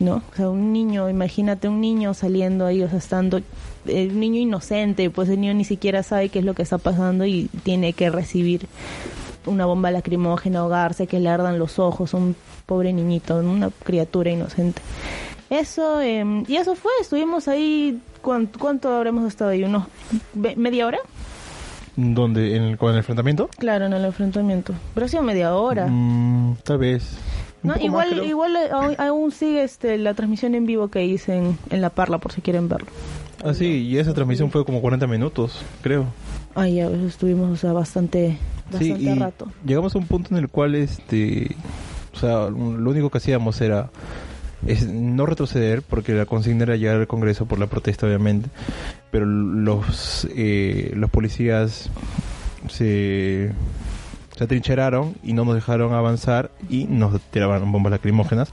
[0.00, 0.22] ¿no?
[0.32, 3.40] O sea, un niño, imagínate un niño saliendo ahí, o sea, estando,
[3.86, 6.76] eh, un niño inocente, pues el niño ni siquiera sabe qué es lo que está
[6.76, 8.66] pasando y tiene que recibir
[9.46, 14.82] una bomba lacrimógena, ahogarse, que le ardan los ojos, un pobre niñito, una criatura inocente.
[15.50, 19.62] Eso, em, y eso fue, estuvimos ahí, ¿cuánto, cuánto habremos estado ahí?
[19.62, 19.84] ¿Unos
[20.34, 20.98] media hora?
[21.96, 22.56] ¿Dónde?
[22.56, 23.48] ¿En el, ¿Con el enfrentamiento?
[23.58, 24.74] Claro, en el enfrentamiento.
[24.94, 25.86] Pero ha sido media hora.
[25.86, 27.16] Mm, tal vez.
[27.62, 31.80] No, igual, igual eh, aún, sigue este, la transmisión en vivo que hice en, en
[31.80, 32.88] La Parla, por si quieren verlo.
[33.44, 36.06] Ah, sí, y esa transmisión fue como 40 minutos, creo.
[36.54, 38.38] Ah, ya, estuvimos, o sea, bastante,
[38.70, 39.48] bastante sí, rato.
[39.64, 41.54] Llegamos a un punto en el cual, este,
[42.12, 43.90] o sea, lo único que hacíamos era
[44.66, 48.48] es no retroceder, porque la consigna era llegar al Congreso por la protesta, obviamente,
[49.10, 51.90] pero los, eh, los policías
[52.68, 53.52] se,
[54.36, 58.52] se atrincheraron y no nos dejaron avanzar y nos tiraban bombas lacrimógenas.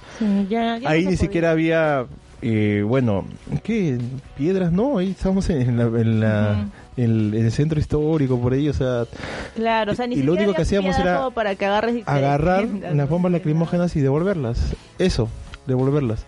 [0.86, 2.06] Ahí ni siquiera había,
[2.42, 3.26] eh, bueno,
[3.64, 3.98] ¿qué?
[4.38, 5.84] Piedras, no, ahí estábamos en la...
[5.86, 9.06] En la el, centro histórico por ahí, o sea,
[9.56, 13.10] claro, o sea, ni y lo único que hacíamos era para que agarres agarrar las
[13.10, 14.74] bombas lacrimógenas y devolverlas.
[15.00, 15.30] Eso,
[15.68, 16.24] devolverlas.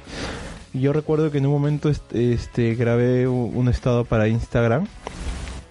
[0.74, 4.88] Yo recuerdo que en un momento este, grabé un estado para Instagram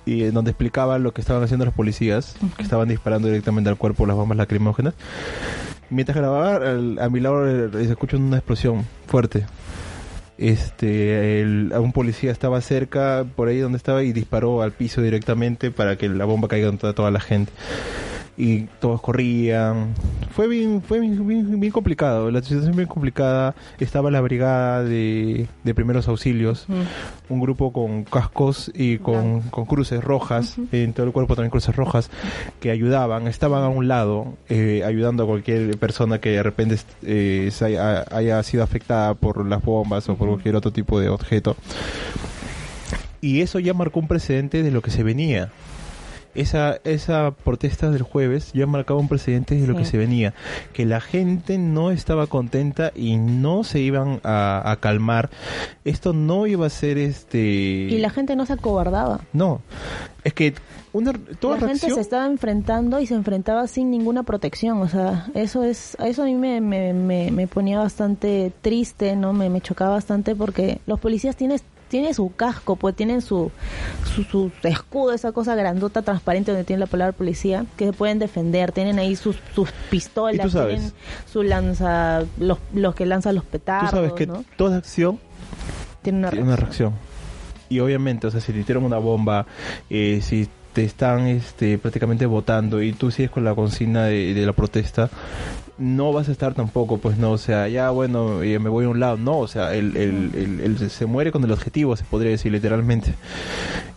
[0.05, 3.77] y en donde explicaba lo que estaban haciendo los policías, que estaban disparando directamente al
[3.77, 4.94] cuerpo las bombas lacrimógenas.
[5.90, 9.44] Mientras grababa, a mi lado eh, se escucha una explosión fuerte.
[10.38, 15.96] Este, un policía estaba cerca, por ahí donde estaba, y disparó al piso directamente para
[15.96, 17.53] que la bomba caiga en toda, toda la gente.
[18.37, 19.95] Y todos corrían.
[20.31, 23.55] Fue bien, fue bien, bien, complicado, la situación bien complicada.
[23.79, 26.66] Estaba la brigada de, de primeros auxilios,
[27.29, 31.77] un grupo con cascos y con, con cruces rojas, en todo el cuerpo también cruces
[31.77, 32.11] rojas,
[32.61, 37.51] que ayudaban, estaban a un lado, eh, ayudando a cualquier persona que de repente eh,
[37.61, 41.57] haya, haya sido afectada por las bombas o por cualquier otro tipo de objeto.
[43.21, 45.53] Y eso ya marcó un precedente de lo que se venía
[46.35, 50.35] esa, esa protesta del jueves ya marcaba un precedente de lo que se venía,
[50.73, 55.31] que la gente no estaba contenta y no se iban a, calmar.
[55.85, 57.38] Esto no iba a ser este...
[57.38, 59.21] Y la gente no se acobardaba.
[59.33, 59.61] No,
[60.25, 60.55] es que
[60.92, 65.27] una, toda la gente se estaba enfrentando y se enfrentaba sin ninguna protección, o sea,
[65.35, 69.33] eso es, eso a mí me, me, me, ponía bastante triste, ¿no?
[69.33, 71.61] Me, me chocaba bastante porque los policías tienen
[71.93, 73.51] tiene su casco, pues tienen su,
[74.15, 78.73] su, escudo, esa cosa grandota, transparente donde tiene la palabra policía, que se pueden defender,
[78.73, 80.91] tienen ahí sus, sus pistolas, tienen
[81.31, 83.91] su lanza, los, los que lanzan los petardos.
[83.91, 84.27] Tú sabes que
[84.57, 85.21] toda acción
[86.01, 86.95] tiene una, una reacción.
[87.69, 89.45] Y obviamente, o sea, si te tiran una bomba,
[89.91, 94.47] eh, si te están este, prácticamente votando y tú sigues con la consigna de, de
[94.47, 95.11] la protesta,
[95.83, 99.01] no vas a estar tampoco, pues no, o sea, ya bueno, me voy a un
[99.01, 103.14] lado, no, o sea, el, se muere con el objetivo, se podría decir literalmente.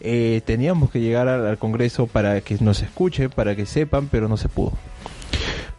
[0.01, 4.37] Eh, teníamos que llegar al Congreso para que nos escuche, para que sepan, pero no
[4.37, 4.73] se pudo.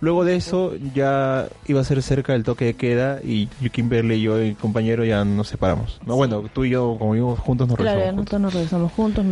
[0.00, 4.22] Luego de eso ya iba a ser cerca del toque de queda y Kimberly y
[4.22, 6.00] yo, y compañero, ya nos separamos.
[6.06, 8.02] No, bueno, tú y yo, como vimos juntos, nos regresamos.
[8.02, 9.24] Claro, nosotros nos regresamos juntos,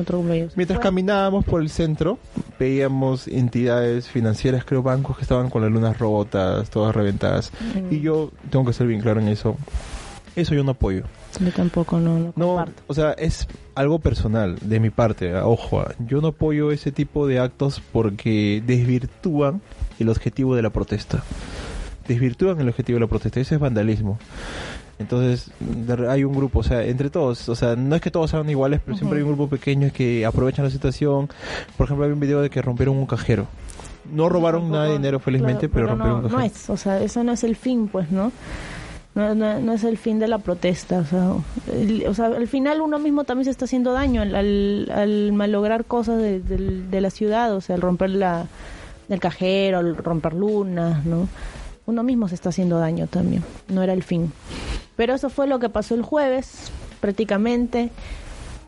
[0.56, 2.18] Mientras caminábamos por el centro,
[2.58, 7.52] veíamos entidades financieras, creo bancos que estaban con las lunas rotas, todas reventadas.
[7.90, 9.56] Y yo tengo que ser bien claro en eso.
[10.36, 11.04] Eso yo no apoyo.
[11.40, 15.34] Yo tampoco no, no, o sea, es algo personal de mi parte.
[15.36, 19.62] Ojo, yo no apoyo ese tipo de actos porque desvirtúan
[19.98, 21.22] el objetivo de la protesta.
[22.08, 23.40] Desvirtúan el objetivo de la protesta.
[23.40, 24.18] Ese es vandalismo.
[24.98, 25.50] Entonces,
[26.08, 28.80] hay un grupo, o sea, entre todos, o sea, no es que todos sean iguales,
[28.84, 31.28] pero siempre hay un grupo pequeño que aprovechan la situación.
[31.76, 33.46] Por ejemplo, hay un video de que rompieron un cajero.
[34.12, 36.38] No robaron nada de dinero, felizmente, pero, rompieron un cajero.
[36.38, 38.30] No es, o sea, eso no es el fin, pues, ¿no?
[39.14, 40.98] No, no, es el fin de la protesta.
[40.98, 41.30] O sea,
[42.08, 46.18] o sea, al final uno mismo también se está haciendo daño al, al, malograr cosas
[46.18, 48.46] de, de, la ciudad, o sea, al romper la,
[49.08, 51.28] el cajero, al romper lunas, ¿no?
[51.86, 53.44] Uno mismo se está haciendo daño también.
[53.68, 54.32] No era el fin.
[54.96, 57.90] Pero eso fue lo que pasó el jueves, prácticamente.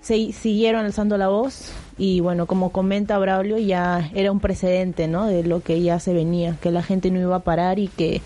[0.01, 5.27] Se siguieron alzando la voz y bueno, como comenta Braulio, ya era un precedente, ¿no?
[5.27, 8.21] De lo que ya se venía, que la gente no iba a parar y que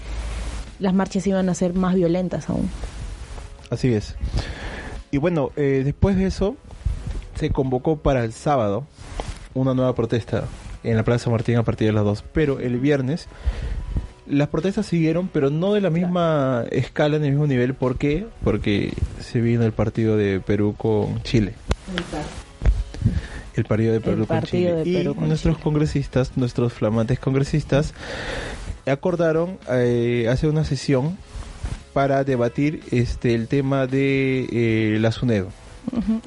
[0.80, 2.68] las marchas iban a ser más violentas aún.
[3.70, 4.16] Así es.
[5.10, 6.56] Y bueno, eh, después de eso
[7.34, 8.84] se convocó para el sábado
[9.54, 10.44] una nueva protesta
[10.82, 12.24] en la Plaza Martín a partir de las 2.
[12.32, 13.28] Pero el viernes
[14.30, 17.74] las protestas siguieron, pero no de la misma escala, en el mismo nivel.
[17.74, 18.26] ¿Por qué?
[18.44, 21.54] Porque se vino el partido de Perú con Chile.
[23.56, 24.82] El partido de Perú con Chile.
[24.84, 27.92] y nuestros congresistas, nuestros flamantes congresistas,
[28.90, 31.16] acordaron eh, hacer una sesión
[31.92, 35.48] para debatir este el tema de eh, la SUNEDO.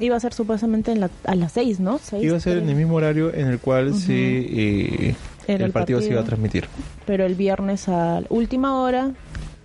[0.00, 2.00] Iba a ser supuestamente a las seis, ¿no?
[2.20, 5.14] Iba a ser en el mismo horario en el cual se, eh,
[5.46, 6.66] el, partido, se iba a transmitir.
[7.06, 9.12] Pero el viernes a última hora,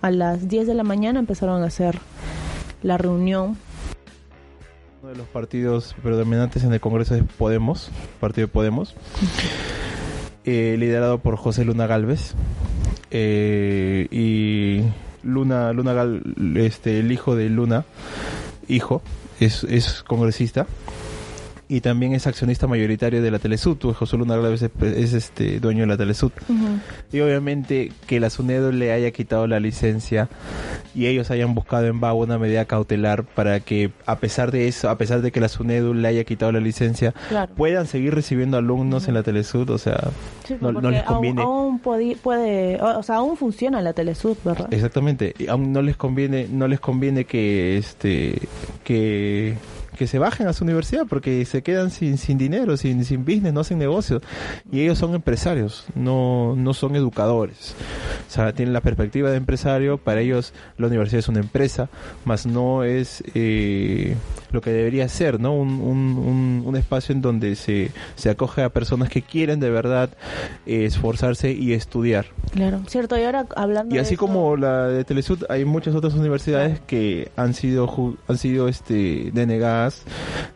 [0.00, 1.98] a las 10 de la mañana, empezaron a hacer
[2.82, 3.58] la reunión.
[5.02, 8.94] Uno de los partidos predominantes en el Congreso es Podemos, Partido de Podemos,
[10.44, 12.34] liderado por José Luna Galvez
[13.10, 14.82] eh, y
[15.22, 16.22] Luna, Luna Gal,
[16.56, 17.84] este, el hijo de Luna,
[18.68, 19.02] hijo,
[19.38, 20.66] es, es congresista
[21.70, 23.78] y también es accionista mayoritario de la Telesud.
[23.94, 26.32] José Luna es, es, este dueño de la Telesud.
[27.12, 30.28] Y obviamente que la SUNEDO le haya quitado la licencia
[30.96, 34.90] y ellos hayan buscado en vago una medida cautelar para que a pesar de eso,
[34.90, 37.14] a pesar de que la SUNEDO le haya quitado la licencia,
[37.56, 40.10] puedan seguir recibiendo alumnos en la Telesud, o sea,
[40.60, 41.42] no, les conviene.
[41.42, 44.66] Aún, puede, o sea, aún funciona la Telesud, ¿verdad?
[44.74, 48.40] Exactamente, y aún no les conviene, no les conviene que este
[48.82, 49.54] que
[50.00, 53.52] que se bajen a su universidad porque se quedan sin, sin dinero, sin, sin business,
[53.52, 54.22] no hacen negocio.
[54.72, 57.74] Y ellos son empresarios, no, no son educadores.
[58.26, 61.90] O sea, tienen la perspectiva de empresario, para ellos la universidad es una empresa,
[62.24, 64.16] más no es eh,
[64.52, 65.52] lo que debería ser, ¿no?
[65.52, 70.08] Un, un, un, espacio en donde se, se acoge a personas que quieren de verdad
[70.64, 72.24] eh, esforzarse y estudiar.
[72.54, 73.18] Claro, cierto.
[73.18, 77.52] Y ahora hablando Y así como la de Telesud, hay muchas otras universidades que han
[77.52, 80.02] sido, han sido este, denegadas más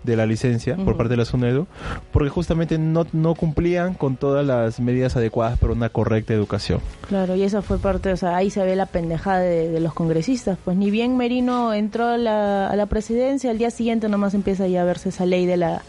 [0.02, 1.66] de la licencia por parte de la SUNEDU,
[2.12, 6.80] porque justamente no, no cumplían con todas las medidas adecuadas para una correcta educación.
[7.08, 10.58] Claro, y esa fue parte, o sea, ahí se ve la pendejada de, los congresistas.
[10.64, 14.66] Pues ni bien Merino entró a la, a la presidencia, al día siguiente nomás empieza
[14.66, 15.82] ya a verse esa ley de la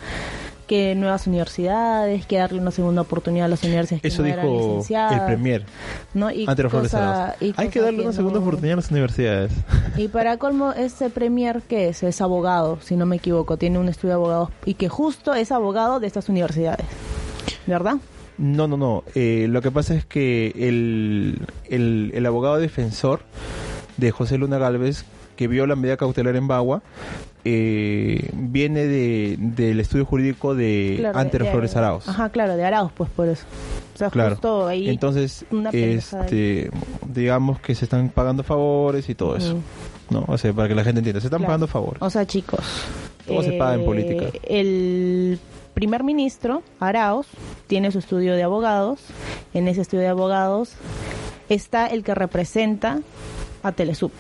[0.68, 4.86] que nuevas universidades, que darle una segunda oportunidad a las universidades Eso que no dijo
[4.90, 5.66] el Premier.
[6.14, 6.32] ¿no?
[6.32, 6.46] Y
[7.58, 9.52] Hay que darle una segunda oportunidad a las universidades.
[9.98, 12.04] Y para colmo, este Premier, que es?
[12.04, 15.52] Es abogado, si no me equivoco, tiene un estudio de abogados y que justo es
[15.54, 16.86] abogado de estas universidades.
[17.66, 17.96] ¿Verdad?
[18.38, 19.04] No, no, no.
[19.16, 23.22] Eh, lo que pasa es que el, el, el abogado defensor
[23.98, 25.06] de José Luna Galvez
[25.36, 26.82] que vio la medida cautelar en Bagua
[27.48, 32.10] eh, viene de, del estudio jurídico de claro, Flores Arauz.
[32.10, 33.46] Ajá, claro, de Arauz, pues por eso.
[33.94, 34.32] O sea, claro.
[34.32, 36.72] justo ahí Entonces, este,
[37.08, 39.60] digamos que se están pagando favores y todo eso.
[40.10, 40.26] ¿No?
[40.28, 42.02] O sea, para que la gente entienda, se están pagando favores.
[42.02, 42.62] O sea, chicos.
[43.28, 44.26] ¿Cómo se paga en eh, política?
[44.44, 45.40] El
[45.76, 47.28] primer ministro, Arauz,
[47.68, 49.02] tiene su estudio de abogados.
[49.54, 50.74] En ese estudio de abogados
[51.48, 53.02] está el que representa
[53.68, 54.12] a Telesub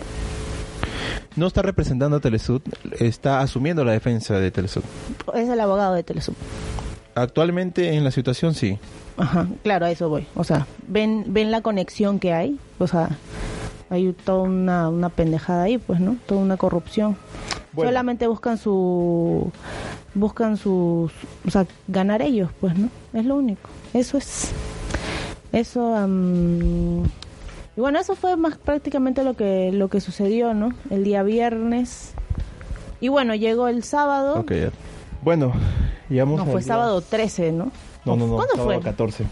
[1.36, 2.62] no está representando a Telesud,
[3.00, 4.84] está asumiendo la defensa de Telesud.
[5.34, 6.34] Es el abogado de Telesud.
[7.14, 8.78] Actualmente en la situación sí.
[9.18, 10.28] Ajá, claro, a eso voy.
[10.36, 12.60] O sea, ven, ven la conexión que hay.
[12.80, 13.10] O sea,
[13.90, 16.18] hay toda una, una pendejada ahí, pues, ¿no?
[16.26, 17.18] Toda una corrupción.
[17.76, 19.52] Solamente buscan su
[20.14, 21.12] buscan sus,
[21.46, 22.90] o sea, ganar ellos, pues, ¿no?
[23.14, 23.70] Es lo único.
[23.94, 24.52] Eso es
[25.52, 25.96] eso
[27.78, 30.74] y bueno, eso fue más prácticamente lo que, lo que sucedió, ¿no?
[30.90, 32.14] El día viernes.
[33.02, 34.40] Y bueno, llegó el sábado.
[34.40, 34.52] Ok,
[35.22, 35.54] Bueno,
[36.10, 37.72] llegamos No, fue sábado 13, ¿no?
[38.06, 38.36] No, no, no.
[38.36, 38.80] ¿Cuándo fue?
[38.80, 39.26] 14.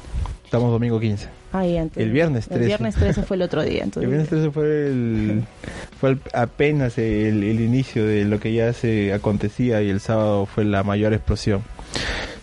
[0.43, 1.29] Estamos domingo 15.
[1.53, 2.03] Ahí antes.
[2.03, 2.61] El viernes 13.
[2.61, 3.83] El viernes 13 fue el otro día.
[3.83, 4.03] Entonces.
[4.03, 5.43] El viernes 13 fue el,
[5.99, 10.65] fue apenas el, el, inicio de lo que ya se acontecía y el sábado fue
[10.65, 11.63] la mayor explosión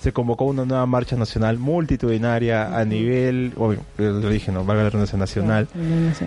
[0.00, 4.88] se convocó una nueva marcha nacional multitudinaria a nivel, obvio, lo dije, no, valga la
[4.88, 5.68] redundancia nacional,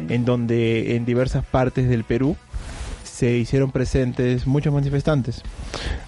[0.09, 2.35] en donde en diversas partes del Perú
[3.13, 5.43] se hicieron presentes muchos manifestantes.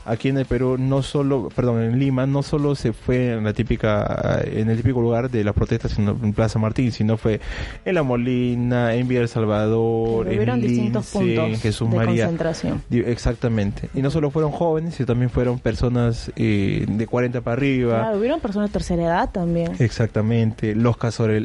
[0.05, 3.53] Aquí en el Perú, no solo, perdón, en Lima, no solo se fue en la
[3.53, 7.39] típica, en el típico lugar de las protestas en Plaza Martín, sino fue
[7.85, 12.25] en La Molina, en Villa El Salvador, en Lince, en Jesús de María.
[12.25, 12.81] Concentración.
[12.89, 13.87] Exactamente.
[13.93, 17.99] Y no solo fueron jóvenes, sino también fueron personas eh, de 40 para arriba.
[17.99, 19.73] Claro, hubieron personas de tercera edad también.
[19.77, 20.73] Exactamente.
[20.73, 20.97] Los,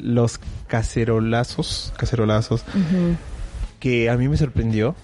[0.03, 2.65] los cacerolazos, cacerolazos,
[3.79, 4.95] que a mí me sorprendió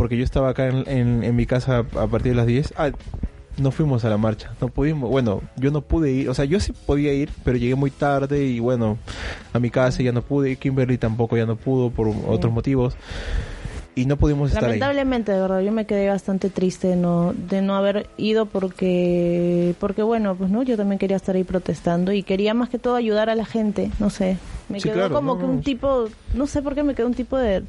[0.00, 2.72] porque yo estaba acá en, en, mi casa a partir de las 10.
[2.78, 2.90] Ah,
[3.58, 6.58] no fuimos a la marcha, no pudimos, bueno, yo no pude ir, o sea, yo
[6.58, 8.96] sí podía ir, pero llegué muy tarde y bueno,
[9.52, 12.96] a mi casa ya no pude, Kimberly tampoco ya no pudo por otros motivos
[13.94, 17.60] y no pudimos estar Lamentablemente, de verdad, yo me quedé bastante triste de no, de
[17.60, 22.22] no haber ido porque, porque bueno, pues no, yo también quería estar ahí protestando y
[22.22, 24.38] quería más que todo ayudar a la gente, no sé,
[24.70, 27.64] me quedó como que un tipo, no sé por qué me quedó un tipo de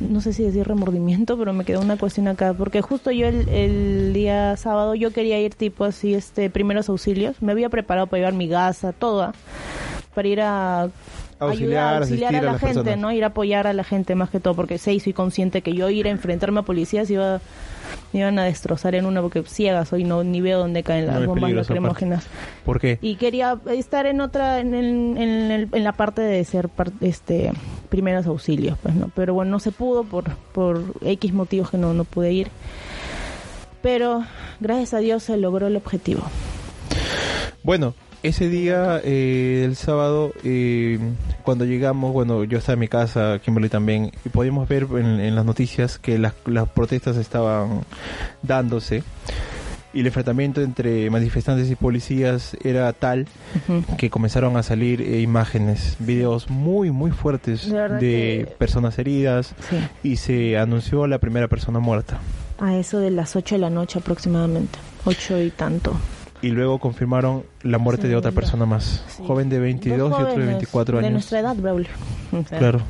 [0.00, 4.12] no sé si decir remordimiento, pero me quedó una cuestión acá, porque justo yo el,
[4.12, 8.34] día sábado yo quería ir tipo así, este, primeros auxilios, me había preparado para llevar
[8.34, 9.32] mi gasa, toda,
[10.14, 10.90] para ir a
[11.38, 13.12] auxiliar, ayudar, a la, gente, ¿no?
[13.12, 15.72] Ir a apoyar a la gente más que todo, porque sé y soy consciente que
[15.72, 17.40] yo ir a enfrentarme a policías iba
[18.12, 21.24] me iban a destrozar en una porque ciega soy no ni veo dónde caen las
[21.26, 22.26] bombas lacrimógenas.
[22.64, 22.98] ¿por qué?
[23.00, 26.68] y quería estar en otra en, el, en, la parte de ser
[27.00, 27.52] este
[27.88, 31.94] primeros auxilios pues no pero bueno no se pudo por por x motivos que no
[31.94, 32.48] no pude ir.
[33.82, 34.24] Pero
[34.60, 36.22] gracias a Dios se logró el objetivo.
[37.62, 40.98] Bueno ese día, eh, el sábado, eh,
[41.42, 45.44] cuando llegamos, bueno, yo estaba en mi casa, Kimberly también, y podíamos ver en, las
[45.44, 46.34] noticias que las,
[46.74, 47.82] protestas estaban
[48.42, 49.02] dándose.
[49.92, 53.26] Y el enfrentamiento entre manifestantes y policías era tal
[53.98, 59.52] que comenzaron a salir eh, imágenes, videos muy, muy fuertes de, personas heridas
[60.04, 62.20] y se anunció la primera persona muerta.
[62.60, 65.96] A eso de las 8 de la noche aproximadamente, 8 y tanto
[66.42, 70.46] y luego confirmaron la muerte de otra persona más, joven de 22 y otro de
[70.46, 71.08] 24 años.
[71.08, 71.90] De nuestra edad, Braulio.
[72.48, 72.80] claro.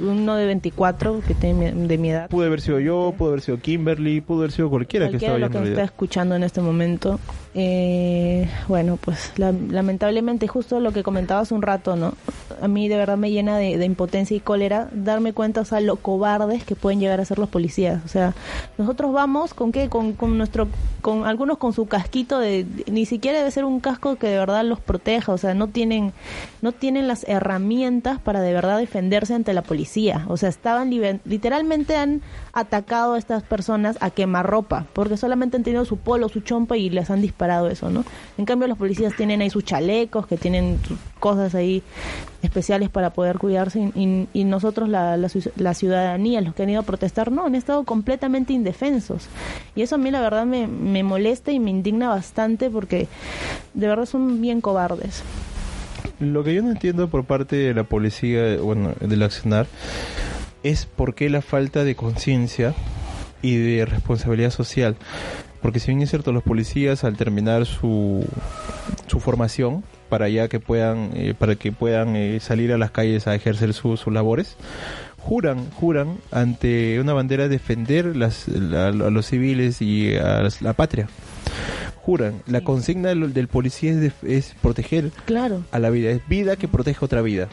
[0.00, 2.28] Uno de 24 que tiene de mi edad.
[2.28, 5.50] Pudo haber sido yo, pudo haber sido Kimberly, pudo haber sido cualquiera, que estaba lo
[5.50, 7.20] que está escuchando en este momento.
[7.56, 12.14] Eh, bueno, pues lamentablemente justo lo que comentaba hace un rato, ¿no?
[12.60, 15.96] A mí de verdad me llena de, impotencia y cólera darme cuenta, o sea, lo
[15.96, 18.04] cobardes que pueden llegar a ser los policías.
[18.04, 18.34] O sea,
[18.76, 20.66] nosotros vamos con qué, con, con nuestro,
[21.00, 24.64] con algunos con su casquito de, ni siquiera debe ser un casco que de verdad
[24.64, 26.12] los proteja, o sea, no tienen,
[26.60, 30.24] no tienen las herramientas para de verdad defenderse ante la policía.
[30.28, 30.90] O sea, estaban
[31.24, 32.20] literalmente han
[32.52, 36.90] atacado a estas personas a quemarropa, porque solamente han tenido su polo, su chompa y
[36.90, 38.04] les han disparado eso, ¿no?
[38.38, 40.78] En cambio, los policías tienen ahí sus chalecos, que tienen
[41.20, 41.82] cosas ahí
[42.42, 47.32] especiales para poder cuidarse y, nosotros, la, la, ciudadanía, los que han ido a protestar,
[47.32, 49.28] no, han estado completamente indefensos.
[49.74, 53.08] Y eso a mí la verdad me, me molesta y me indigna bastante porque
[53.72, 55.22] de verdad son bien cobardes.
[56.20, 59.66] Lo que yo no entiendo por parte de la policía, bueno, del accionar,
[60.62, 62.74] es por qué la falta de conciencia
[63.42, 64.96] y de responsabilidad social
[65.64, 68.22] porque si bien es cierto los policías al terminar su,
[69.06, 73.26] su formación para ya que puedan eh, para que puedan eh, salir a las calles
[73.26, 74.58] a ejercer sus labores
[75.16, 81.08] juran juran ante una bandera defender las, a los civiles y a la patria.
[82.02, 85.62] Juran la consigna del, policía es, es proteger claro.
[85.72, 87.48] a la vida es vida que protege otra vida.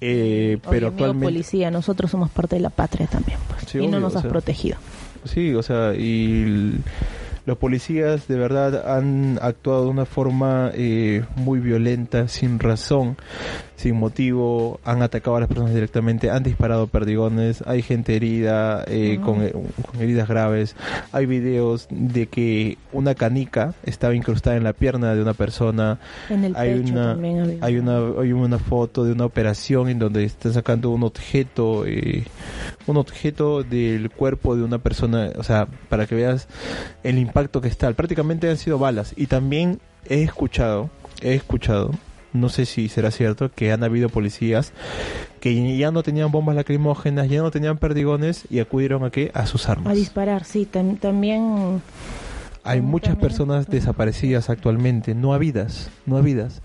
[0.00, 4.16] Eh, pero actualmente policía nosotros somos parte de la patria también pues, y no nos
[4.16, 4.78] has protegido
[5.24, 6.80] Sí, o sea, y
[7.46, 13.16] los policías de verdad han actuado de una forma eh, muy violenta, sin razón,
[13.76, 19.18] sin motivo, han atacado a las personas directamente, han disparado perdigones, hay gente herida, eh,
[19.24, 19.42] con,
[20.00, 20.76] heridas graves,
[21.12, 25.98] hay videos de que una canica estaba incrustada en la pierna de una persona,
[26.54, 27.12] hay una,
[27.60, 32.24] hay una hay una foto de una operación en donde están sacando un objeto, eh,
[32.86, 36.48] un objeto del cuerpo de una persona, o sea, para que veas
[37.02, 39.14] el impacto que está, prácticamente han sido balas.
[39.16, 40.90] Y también he escuchado,
[41.22, 41.92] he escuchado
[42.34, 44.72] no sé si será cierto, que han habido policías
[45.40, 49.30] que ya no tenían bombas lacrimógenas, ya no tenían perdigones y acudieron a qué?
[49.34, 49.92] A sus armas.
[49.92, 51.80] A disparar, sí, también...
[52.66, 56.62] Hay muchas personas desaparecidas actualmente, no habidas, no habidas.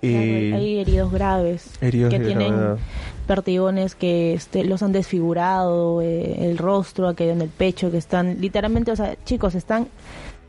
[0.00, 2.78] Eh, hay heridos graves heridos que tienen
[3.26, 8.40] perdigones que este, los han desfigurado, eh, el rostro, aquello en el pecho, que están
[8.40, 9.88] literalmente, o sea, chicos, están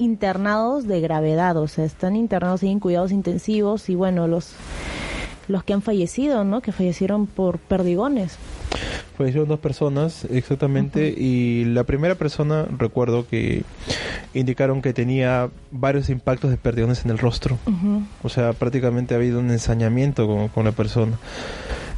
[0.04, 4.54] internados de gravedad, o sea, están internados en cuidados intensivos y bueno, los
[5.47, 6.62] los que han fallecido, ¿no?
[6.62, 8.38] Que fallecieron por perdigones.
[9.18, 13.64] Fallecieron dos personas, exactamente, y la primera persona, recuerdo que
[14.34, 17.60] indicaron que tenía varios impactos de perdigones en el rostro.
[18.24, 21.20] O sea, prácticamente ha habido un ensañamiento con, la persona.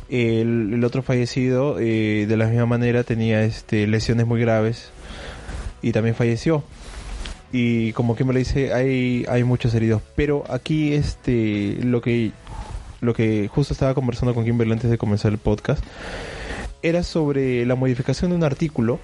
[0.10, 4.90] El, otro fallecido, eh, de la misma manera, tenía este, lesiones muy graves
[5.82, 6.64] y también falleció
[7.58, 10.02] y como que me lo dice hay hay muchos heridos.
[10.18, 12.32] Pero aquí este lo que
[13.00, 15.82] lo que justo estaba conversando con Kimberly antes de comenzar el podcast
[16.82, 19.00] era sobre la modificación de un artículo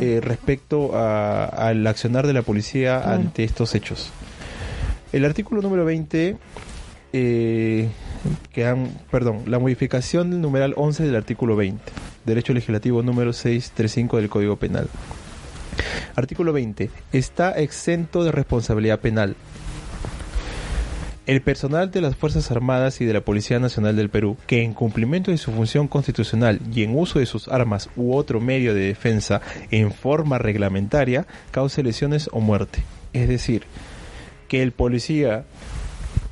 [0.00, 4.10] eh, respecto al accionar de la policía ante estos hechos.
[5.12, 6.38] El artículo número 20
[7.12, 7.88] eh,
[8.52, 11.80] que han, perdón, la modificación del numeral 11 del artículo 20,
[12.26, 14.88] derecho legislativo número 635 del Código Penal.
[16.16, 16.90] Artículo 20.
[17.12, 19.36] Está exento de responsabilidad penal.
[21.26, 24.74] El personal de las Fuerzas Armadas y de la Policía Nacional del Perú, que en
[24.74, 28.80] cumplimiento de su función constitucional y en uso de sus armas u otro medio de
[28.80, 32.82] defensa en forma reglamentaria, cause lesiones o muerte.
[33.12, 33.62] Es decir,
[34.48, 35.44] que el policía,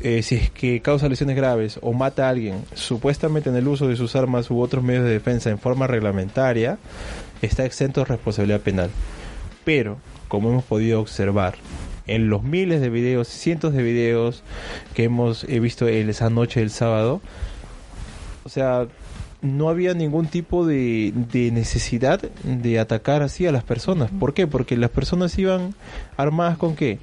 [0.01, 3.87] eh, si es que causa lesiones graves o mata a alguien, supuestamente en el uso
[3.87, 6.79] de sus armas u otros medios de defensa en forma reglamentaria,
[7.41, 8.91] está exento de responsabilidad penal.
[9.69, 9.99] Pero,
[10.29, 11.57] como hemos podido observar
[12.07, 14.43] en los miles de videos, cientos de videos
[14.95, 17.21] que hemos visto esa noche del sábado,
[18.45, 18.87] o sea,
[19.43, 24.11] no había ningún tipo de, de, necesidad de atacar así a las personas.
[24.19, 24.47] ¿Por qué?
[24.47, 25.75] Porque las personas iban
[26.17, 26.99] armadas con qué?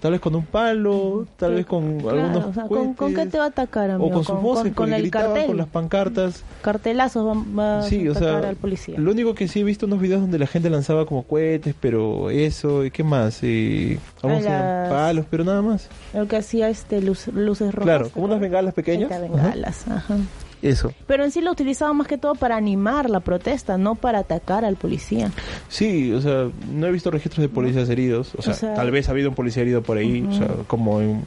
[0.00, 3.90] Tal vez con un palo, tal vez con algunos ¿con, qué te va a atacar,
[3.90, 4.08] amigo?
[4.08, 5.46] O con sus voces, con, el cartel.
[5.48, 6.42] con las pancartas.
[6.62, 8.98] Cartelazos va, a atacar al policía.
[8.98, 12.30] Lo único que sí he visto unos videos donde la gente lanzaba como cohetes, pero
[12.30, 13.40] eso, ¿y qué más?
[13.42, 15.90] Eh, vamos a palos, pero nada más.
[16.14, 17.82] Lo que hacía este luces rojas.
[17.82, 19.10] Claro, como unas bengalas pequeñas.
[19.10, 20.16] bengalas, ajá.
[20.62, 20.92] Eso.
[21.06, 24.64] Pero en sí lo utilizaba más que todo para animar la protesta, no para atacar
[24.64, 25.30] al policía.
[25.68, 28.34] Sí, o sea, no he visto registros de policías heridos.
[28.36, 31.26] O sea, tal vez ha habido un policía herido por ahí, o sea, como en,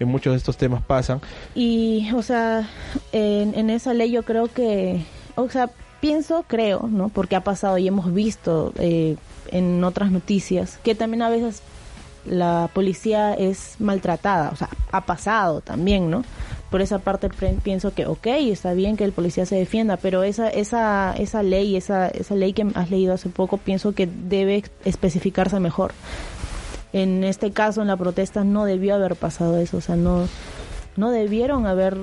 [0.00, 1.20] muchos de estos temas pasan.
[1.54, 2.68] Y, o sea,
[3.12, 5.04] en, en esa ley yo creo que,
[5.36, 5.70] o sea,
[6.00, 7.08] pienso, creo, ¿no?
[7.08, 9.16] Porque ha pasado y hemos visto eh,
[9.48, 11.62] en otras noticias que también a veces
[12.26, 16.24] la policía es maltratada, o sea, ha pasado también, ¿no?
[16.70, 17.28] Por esa parte
[17.62, 21.76] pienso que, ok, está bien que el policía se defienda, pero esa, esa, esa ley,
[21.76, 25.92] esa, esa ley que has leído hace poco, pienso que debe especificarse mejor.
[26.92, 30.28] En este caso, en la protesta, no debió haber pasado eso, o sea, no,
[30.96, 31.96] no debieron haber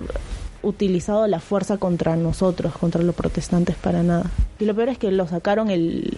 [0.64, 4.30] utilizado la fuerza contra nosotros, contra los protestantes, para nada.
[4.60, 6.18] Y lo peor es que lo sacaron el,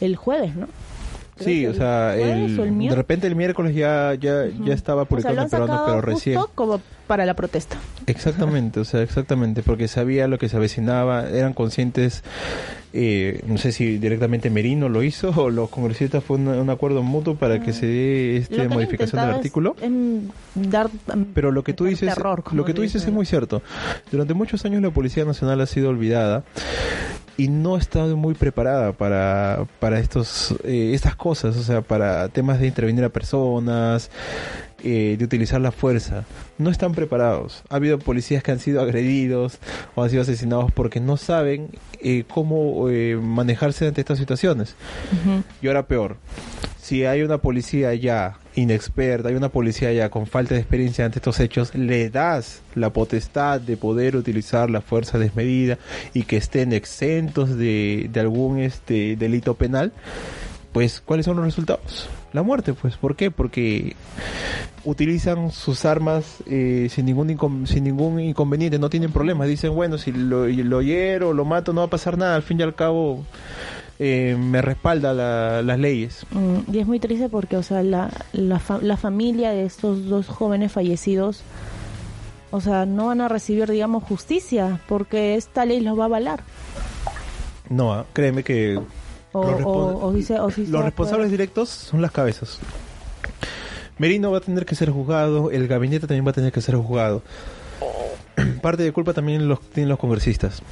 [0.00, 0.68] el jueves, ¿no?
[1.40, 6.40] Sí, o sea, de repente el miércoles ya ya, ya estaba publicando o pero recién.
[6.54, 7.76] como para la protesta.
[8.06, 12.22] Exactamente, o sea, exactamente, porque sabía lo que se avecinaba, eran conscientes,
[12.92, 17.34] eh, no sé si directamente Merino lo hizo o los congresistas fue un, acuerdo mutuo
[17.34, 19.74] para que se dé esta modificación del artículo.
[20.54, 20.90] dar,
[21.34, 22.14] pero lo que tú dices,
[22.52, 23.62] lo que tú dices es muy cierto.
[24.12, 26.44] Durante muchos años la Policía Nacional ha sido olvidada
[27.38, 32.58] y no está muy preparada para, para estos, eh, estas cosas, o sea, para temas
[32.60, 34.10] de intervenir a personas,
[34.82, 36.24] eh, de utilizar la fuerza.
[36.58, 37.62] No están preparados.
[37.68, 39.58] Ha habido policías que han sido agredidos
[39.94, 41.70] o han sido asesinados porque no saben
[42.00, 42.88] eh, cómo
[43.20, 44.74] manejarse ante estas situaciones.
[45.62, 46.16] Y ahora peor,
[46.88, 51.18] si hay una policía ya inexperta, hay una policía ya con falta de experiencia ante
[51.18, 55.76] estos hechos, le das la potestad de poder utilizar la fuerza desmedida
[56.14, 59.92] y que estén exentos de, de algún este delito penal,
[60.78, 62.08] pues ¿cuáles son los resultados?
[62.32, 63.32] La muerte, pues, ¿por qué?
[63.32, 63.96] Porque
[64.84, 70.12] utilizan sus armas eh, sin ningún sin ningún inconveniente, no tienen problemas, dicen, bueno, si
[70.12, 73.24] lo, lo hiero, lo mato, no va a pasar nada, al fin y al cabo
[73.98, 75.12] eh, me respalda
[75.64, 76.24] las leyes.
[76.30, 80.28] Mm, y es muy triste porque, o sea, la, la, la familia de estos dos
[80.28, 81.42] jóvenes fallecidos,
[82.52, 86.44] o sea, no van a recibir, digamos, justicia porque esta ley los va a avalar.
[87.68, 88.78] No, ah, créeme que
[89.32, 92.58] los, responsables directos son las cabezas.
[93.98, 96.76] Merino va a tener que ser juzgado, el gabinete también va a tener que ser
[96.76, 97.22] juzgado.
[98.62, 100.62] Parte de culpa también los tienen los congresistas.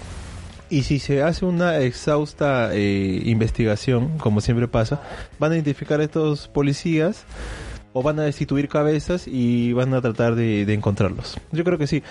[0.69, 5.01] Y si se hace una exhausta eh, investigación, como siempre pasa,
[5.39, 7.25] van a identificar a estos policías
[7.93, 11.39] o van a destituir cabezas y van a tratar de, encontrarlos.
[11.53, 12.03] Yo creo que sí.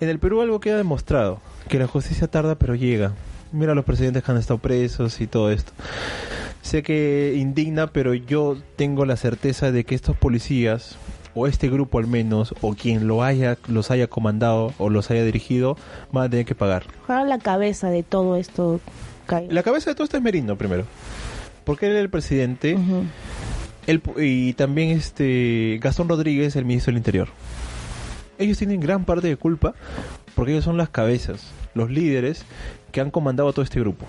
[0.00, 3.12] En el Perú algo queda demostrado, que la justicia tarda pero llega.
[3.52, 5.72] Mira los presidentes que han estado presos y todo esto.
[6.62, 10.96] Sé que indigna, pero yo tengo la certeza de que estos policías
[11.34, 15.24] o este grupo al menos, o quien lo haya, los haya comandado o los haya
[15.24, 15.76] dirigido,
[16.12, 16.84] van a tener que pagar.
[17.04, 18.80] Ojalá la cabeza de todo esto
[19.48, 20.84] La cabeza de todo esto es Merino primero.
[21.64, 22.76] Porque él es el presidente.
[24.16, 27.28] y también este Gastón Rodríguez, el ministro del Interior.
[28.38, 29.74] Ellos tienen gran parte de culpa
[30.34, 32.44] porque ellos son las cabezas, los líderes
[32.92, 34.06] que han comandado todo este grupo.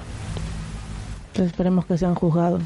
[1.27, 2.63] Entonces esperemos que sean juzgados.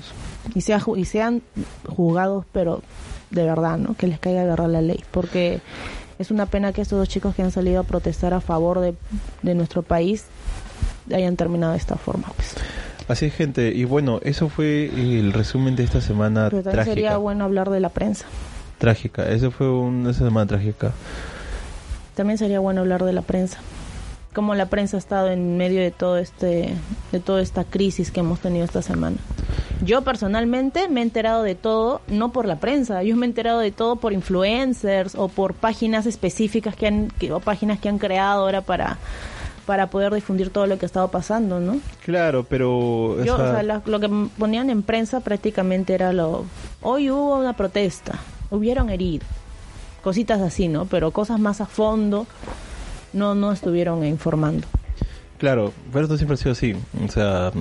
[0.56, 1.42] Y, sea, y sean
[1.88, 2.82] juzgados, pero
[3.30, 3.96] de verdad, ¿no?
[3.96, 5.62] Que les caiga agarrar la ley, porque
[6.20, 8.94] es una pena que estos dos chicos que han salido a protestar a favor de,
[9.42, 10.26] de nuestro país
[11.14, 12.28] hayan terminado de esta forma.
[12.36, 12.56] Pues.
[13.08, 13.74] Así es, gente.
[13.74, 16.86] Y bueno, eso fue el resumen de esta semana Pero trágica.
[16.86, 18.26] sería bueno hablar de la prensa.
[18.78, 19.30] Trágica.
[19.30, 20.92] Eso fue una semana trágica.
[22.16, 23.60] También sería bueno hablar de la prensa
[24.34, 26.74] cómo la prensa ha estado en medio de todo este
[27.12, 29.18] de toda esta crisis que hemos tenido esta semana.
[29.84, 33.60] Yo personalmente me he enterado de todo no por la prensa, yo me he enterado
[33.60, 38.44] de todo por influencers o por páginas específicas que han o páginas que han creado
[38.44, 38.98] ahora para
[39.66, 41.80] para poder difundir todo lo que ha estado pasando, ¿no?
[42.04, 43.24] Claro, pero...
[43.24, 46.44] Yo, o sea, lo, que ponían en prensa prácticamente era lo...
[46.82, 48.20] Hoy hubo una protesta,
[48.50, 49.28] hubieron heridos,
[50.04, 50.86] cositas así, ¿no?
[50.86, 52.28] Pero cosas más a fondo
[53.14, 54.68] no, no estuvieron informando.
[55.38, 56.76] Claro, pero esto siempre ha sido así.
[57.06, 57.52] O sea,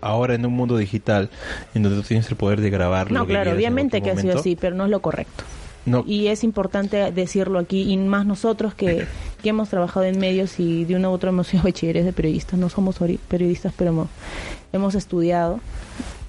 [0.00, 1.30] ahora en un mundo digital,
[1.74, 3.12] en donde tú tienes el poder de grabar.
[3.12, 5.44] No, claro, obviamente que ha sido así, pero no es lo correcto.
[5.86, 6.04] No.
[6.06, 9.06] Y es importante decirlo aquí, y más nosotros que,
[9.42, 12.58] que hemos trabajado en medios y de una u otra hemos sido bachilleres de periodistas,
[12.58, 12.96] no somos
[13.28, 14.08] periodistas, pero hemos,
[14.72, 15.60] hemos estudiado,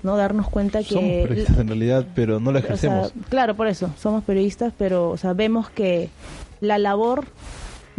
[0.04, 0.16] ¿no?
[0.16, 0.94] Darnos cuenta que...
[0.94, 3.14] Somos periodistas en realidad, pero no lo ejercemos.
[3.30, 6.10] claro, por eso, somos periodistas, pero sabemos que
[6.62, 7.26] la labor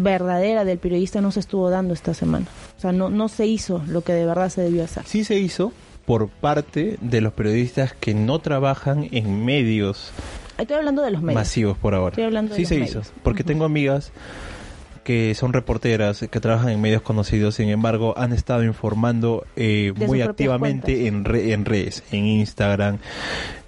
[0.03, 2.47] verdadera del periodista no se estuvo dando esta semana.
[2.77, 5.05] O sea, no, no se hizo lo que de verdad se debió hacer.
[5.07, 5.73] Sí se hizo
[6.07, 10.13] por parte de los periodistas que no trabajan en medios.
[10.59, 11.41] Estoy hablando de los medios.
[11.41, 12.11] Masivos por ahora.
[12.11, 14.13] Estoy hablando de sí se hizo, porque tengo amigas
[15.11, 20.23] que son reporteras, que trabajan en medios conocidos, sin embargo, han estado informando eh, muy
[20.23, 22.99] activamente en, en redes, en Instagram,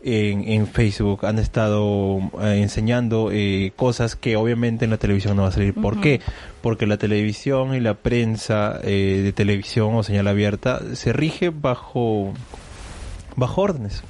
[0.05, 5.43] en, en Facebook, han estado eh, enseñando eh, cosas que obviamente en la televisión no
[5.43, 5.75] va a salir.
[5.75, 6.21] ¿Por qué?
[6.61, 12.35] Porque la televisión y la prensa de televisión o señal abierta se rige bajo,
[13.35, 14.05] bajo órdenes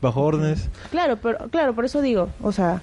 [0.00, 0.70] bajo órdenes.
[0.90, 2.80] Claro, pero claro, por eso digo, o sea,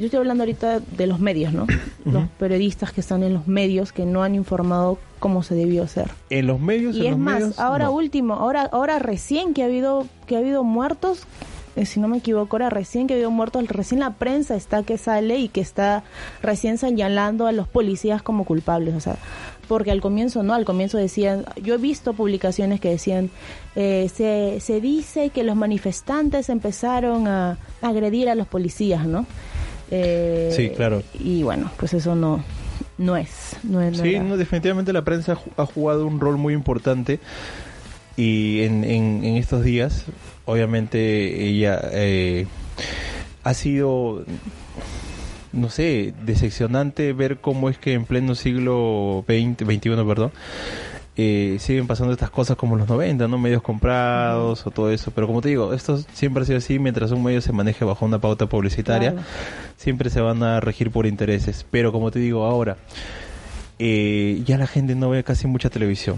[0.00, 1.66] yo estoy hablando ahorita de los medios, ¿no?
[2.06, 6.10] Los periodistas que están en los medios que no han informado cómo se debió hacer.
[6.30, 7.92] En los medios, y en es los más, medios, ahora no.
[7.92, 11.24] último, ahora ahora recién que ha habido que ha habido muertos,
[11.76, 14.82] eh, si no me equivoco, ahora recién que ha habido muertos, recién la prensa está
[14.84, 16.02] que sale y que está
[16.42, 19.16] recién señalando a los policías como culpables, o sea,
[19.68, 23.28] porque al comienzo no, al comienzo decían, yo he visto publicaciones que decían,
[23.76, 29.26] eh, se, se dice que los manifestantes empezaron a agredir a los policías, ¿no?
[29.90, 31.02] Eh, Sí, claro.
[31.18, 32.44] Y bueno, pues eso no,
[32.98, 33.56] no es.
[33.62, 37.20] No es Sí, no, definitivamente la prensa ha jugado un rol muy importante
[38.16, 40.04] y en, en, en estos días,
[40.44, 42.46] obviamente, ella eh,
[43.44, 44.24] ha sido,
[45.52, 50.32] no sé, decepcionante ver cómo es que en pleno siglo XX, XXI, perdón,
[51.22, 53.36] eh, siguen pasando estas cosas como los 90, ¿no?
[53.36, 55.10] Medios comprados o todo eso.
[55.10, 58.06] Pero como te digo, esto siempre ha sido así mientras un medio se maneje bajo
[58.06, 59.12] una pauta publicitaria.
[59.12, 59.26] Claro.
[59.76, 61.66] Siempre se van a regir por intereses.
[61.70, 62.78] Pero como te digo ahora,
[63.78, 66.16] eh, ya la gente no ve casi mucha televisión.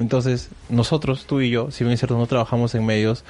[0.00, 3.22] Entonces, nosotros, tú y yo, si bien es cierto, no trabajamos en medios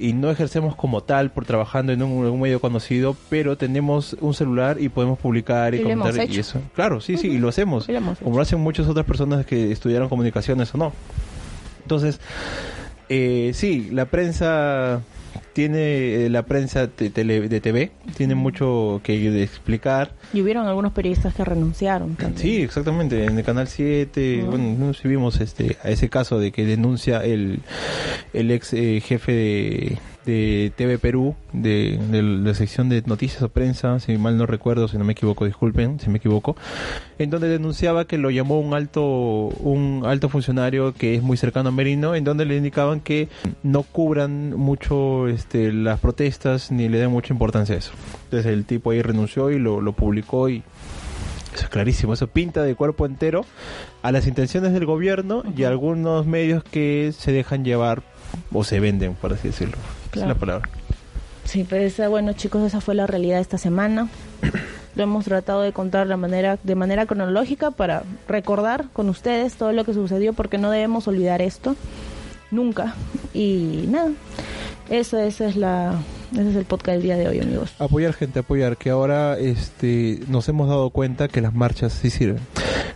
[0.00, 4.80] y no ejercemos como tal por trabajando en un, medio conocido, pero tenemos un celular
[4.80, 6.60] y podemos publicar y, comentar y eso.
[6.74, 7.88] Claro, sí, sí, y lo hacemos.
[7.88, 10.92] Y lo hemos como lo hacen muchas otras personas que estudiaron comunicaciones o no.
[11.82, 12.20] Entonces,
[13.10, 15.02] eh, sí, la prensa
[15.52, 20.12] tiene, eh, la prensa de, tele- de TV tiene mucho que explicar.
[20.32, 22.38] Y hubieron algunos periodistas que renunciaron también.
[22.40, 24.50] Sí, exactamente, en el canal 7, Ujú.
[24.52, 27.60] bueno, no sé vimos este, a ese caso de que denuncia el,
[28.32, 29.98] el ex eh, jefe de,
[30.30, 34.86] de TV Perú, de, de la sección de noticias o prensa, si mal no recuerdo,
[34.86, 36.56] si no me equivoco, disculpen si me equivoco,
[37.18, 41.70] en donde denunciaba que lo llamó un alto, un alto funcionario que es muy cercano
[41.70, 43.28] a Merino, en donde le indicaban que
[43.62, 47.92] no cubran mucho este, las protestas ni le den mucha importancia a eso.
[48.24, 50.62] Entonces el tipo ahí renunció y lo, lo publicó y
[51.54, 53.44] eso es clarísimo, eso pinta de cuerpo entero
[54.02, 58.02] a las intenciones del gobierno y a algunos medios que se dejan llevar
[58.52, 59.76] o se venden, por así decirlo.
[60.10, 60.30] Claro.
[60.30, 60.68] es la palabra.
[61.44, 64.08] Sí, pero esa, bueno chicos, esa fue la realidad de esta semana.
[64.96, 69.72] Lo hemos tratado de contar de manera, de manera cronológica para recordar con ustedes todo
[69.72, 71.76] lo que sucedió porque no debemos olvidar esto
[72.50, 72.94] nunca.
[73.32, 74.10] Y nada,
[74.90, 75.94] eso, esa es la,
[76.32, 77.72] ese es el podcast del día de hoy amigos.
[77.78, 82.40] Apoyar gente, apoyar, que ahora este, nos hemos dado cuenta que las marchas sí sirven.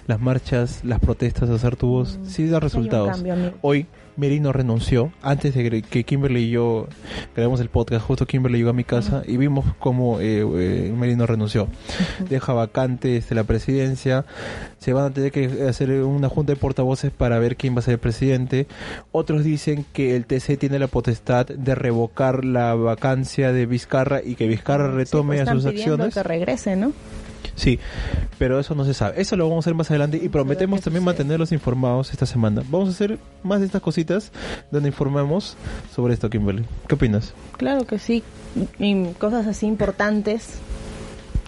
[0.07, 3.11] Las marchas, las protestas, hacer tubos, sí da resultados.
[3.11, 3.55] cambio.
[3.63, 6.87] Hoy Merino renunció, antes de que Kimberly y yo
[7.35, 11.27] grabemos el podcast, justo Kimberly llegó a mi casa y vimos cómo eh, eh, Merino
[11.27, 11.69] renunció.
[12.29, 14.25] Deja vacante este, la presidencia,
[14.79, 17.83] se van a tener que hacer una junta de portavoces para ver quién va a
[17.83, 18.69] ser el presidente.
[19.11, 22.75] Otros dicen que el TC tiene la potestad de revocar la
[23.25, 26.15] de Vizcarra y que Vizcarra Sí, retome pues a sus acciones.
[26.15, 26.93] que regrese, ¿no?
[27.57, 27.79] Sí,
[28.39, 29.21] pero eso no se sabe.
[29.21, 32.63] Eso lo vamos a hacer más adelante y prometemos también mantenerlos informados esta semana.
[32.69, 34.33] Vamos a hacer más de estas cositas
[34.73, 35.57] donde informemos
[35.95, 36.65] sobre esto, Kimberly.
[36.89, 37.33] ¿Qué opinas?
[37.57, 38.25] Claro que sí,
[38.81, 40.55] y cosas así importantes.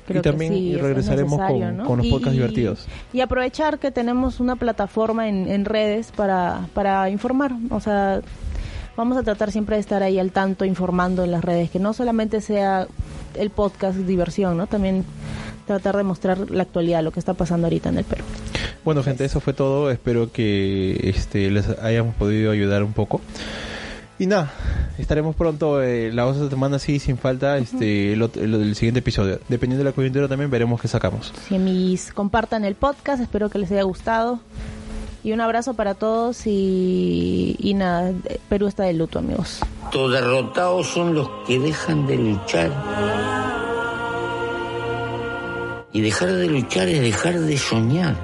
[0.07, 1.85] Creo Y también que sí, es regresaremos con- ¿no?
[1.85, 2.87] con los Y- podcasts y- divertidos.
[3.13, 7.51] Y aprovechar que tenemos una plataforma en, en redes para, para informar.
[7.71, 8.21] O sea,
[8.97, 11.93] vamos a tratar siempre de estar ahí al tanto, informando en las redes, que no
[11.93, 12.87] solamente sea
[13.35, 14.67] el podcast diversión, ¿no?
[14.67, 15.05] También
[15.67, 18.25] tratar de mostrar la actualidad, lo que está pasando ahorita en el Perú.
[18.85, 19.91] Bueno, gente, eso fue todo.
[19.91, 23.21] Espero que este, les hayamos podido ayudar un poco.
[24.19, 24.51] Y nada,
[24.97, 29.41] estaremos pronto eh, la otra semana, sí, sin falta, este, el, el- el siguiente episodio.
[29.49, 31.35] Dependiendo de la coyuntura también veremos qué sacamos.
[31.49, 34.41] Si mis compartan el podcast, espero que les haya gustado.
[35.27, 38.13] Y un abrazo para todos y, y nada,
[38.49, 39.59] Perú está de luto, amigos.
[39.93, 42.71] Los derrotados son los que dejan de luchar.
[45.93, 48.15] Y dejar de luchar es dejar de soñar.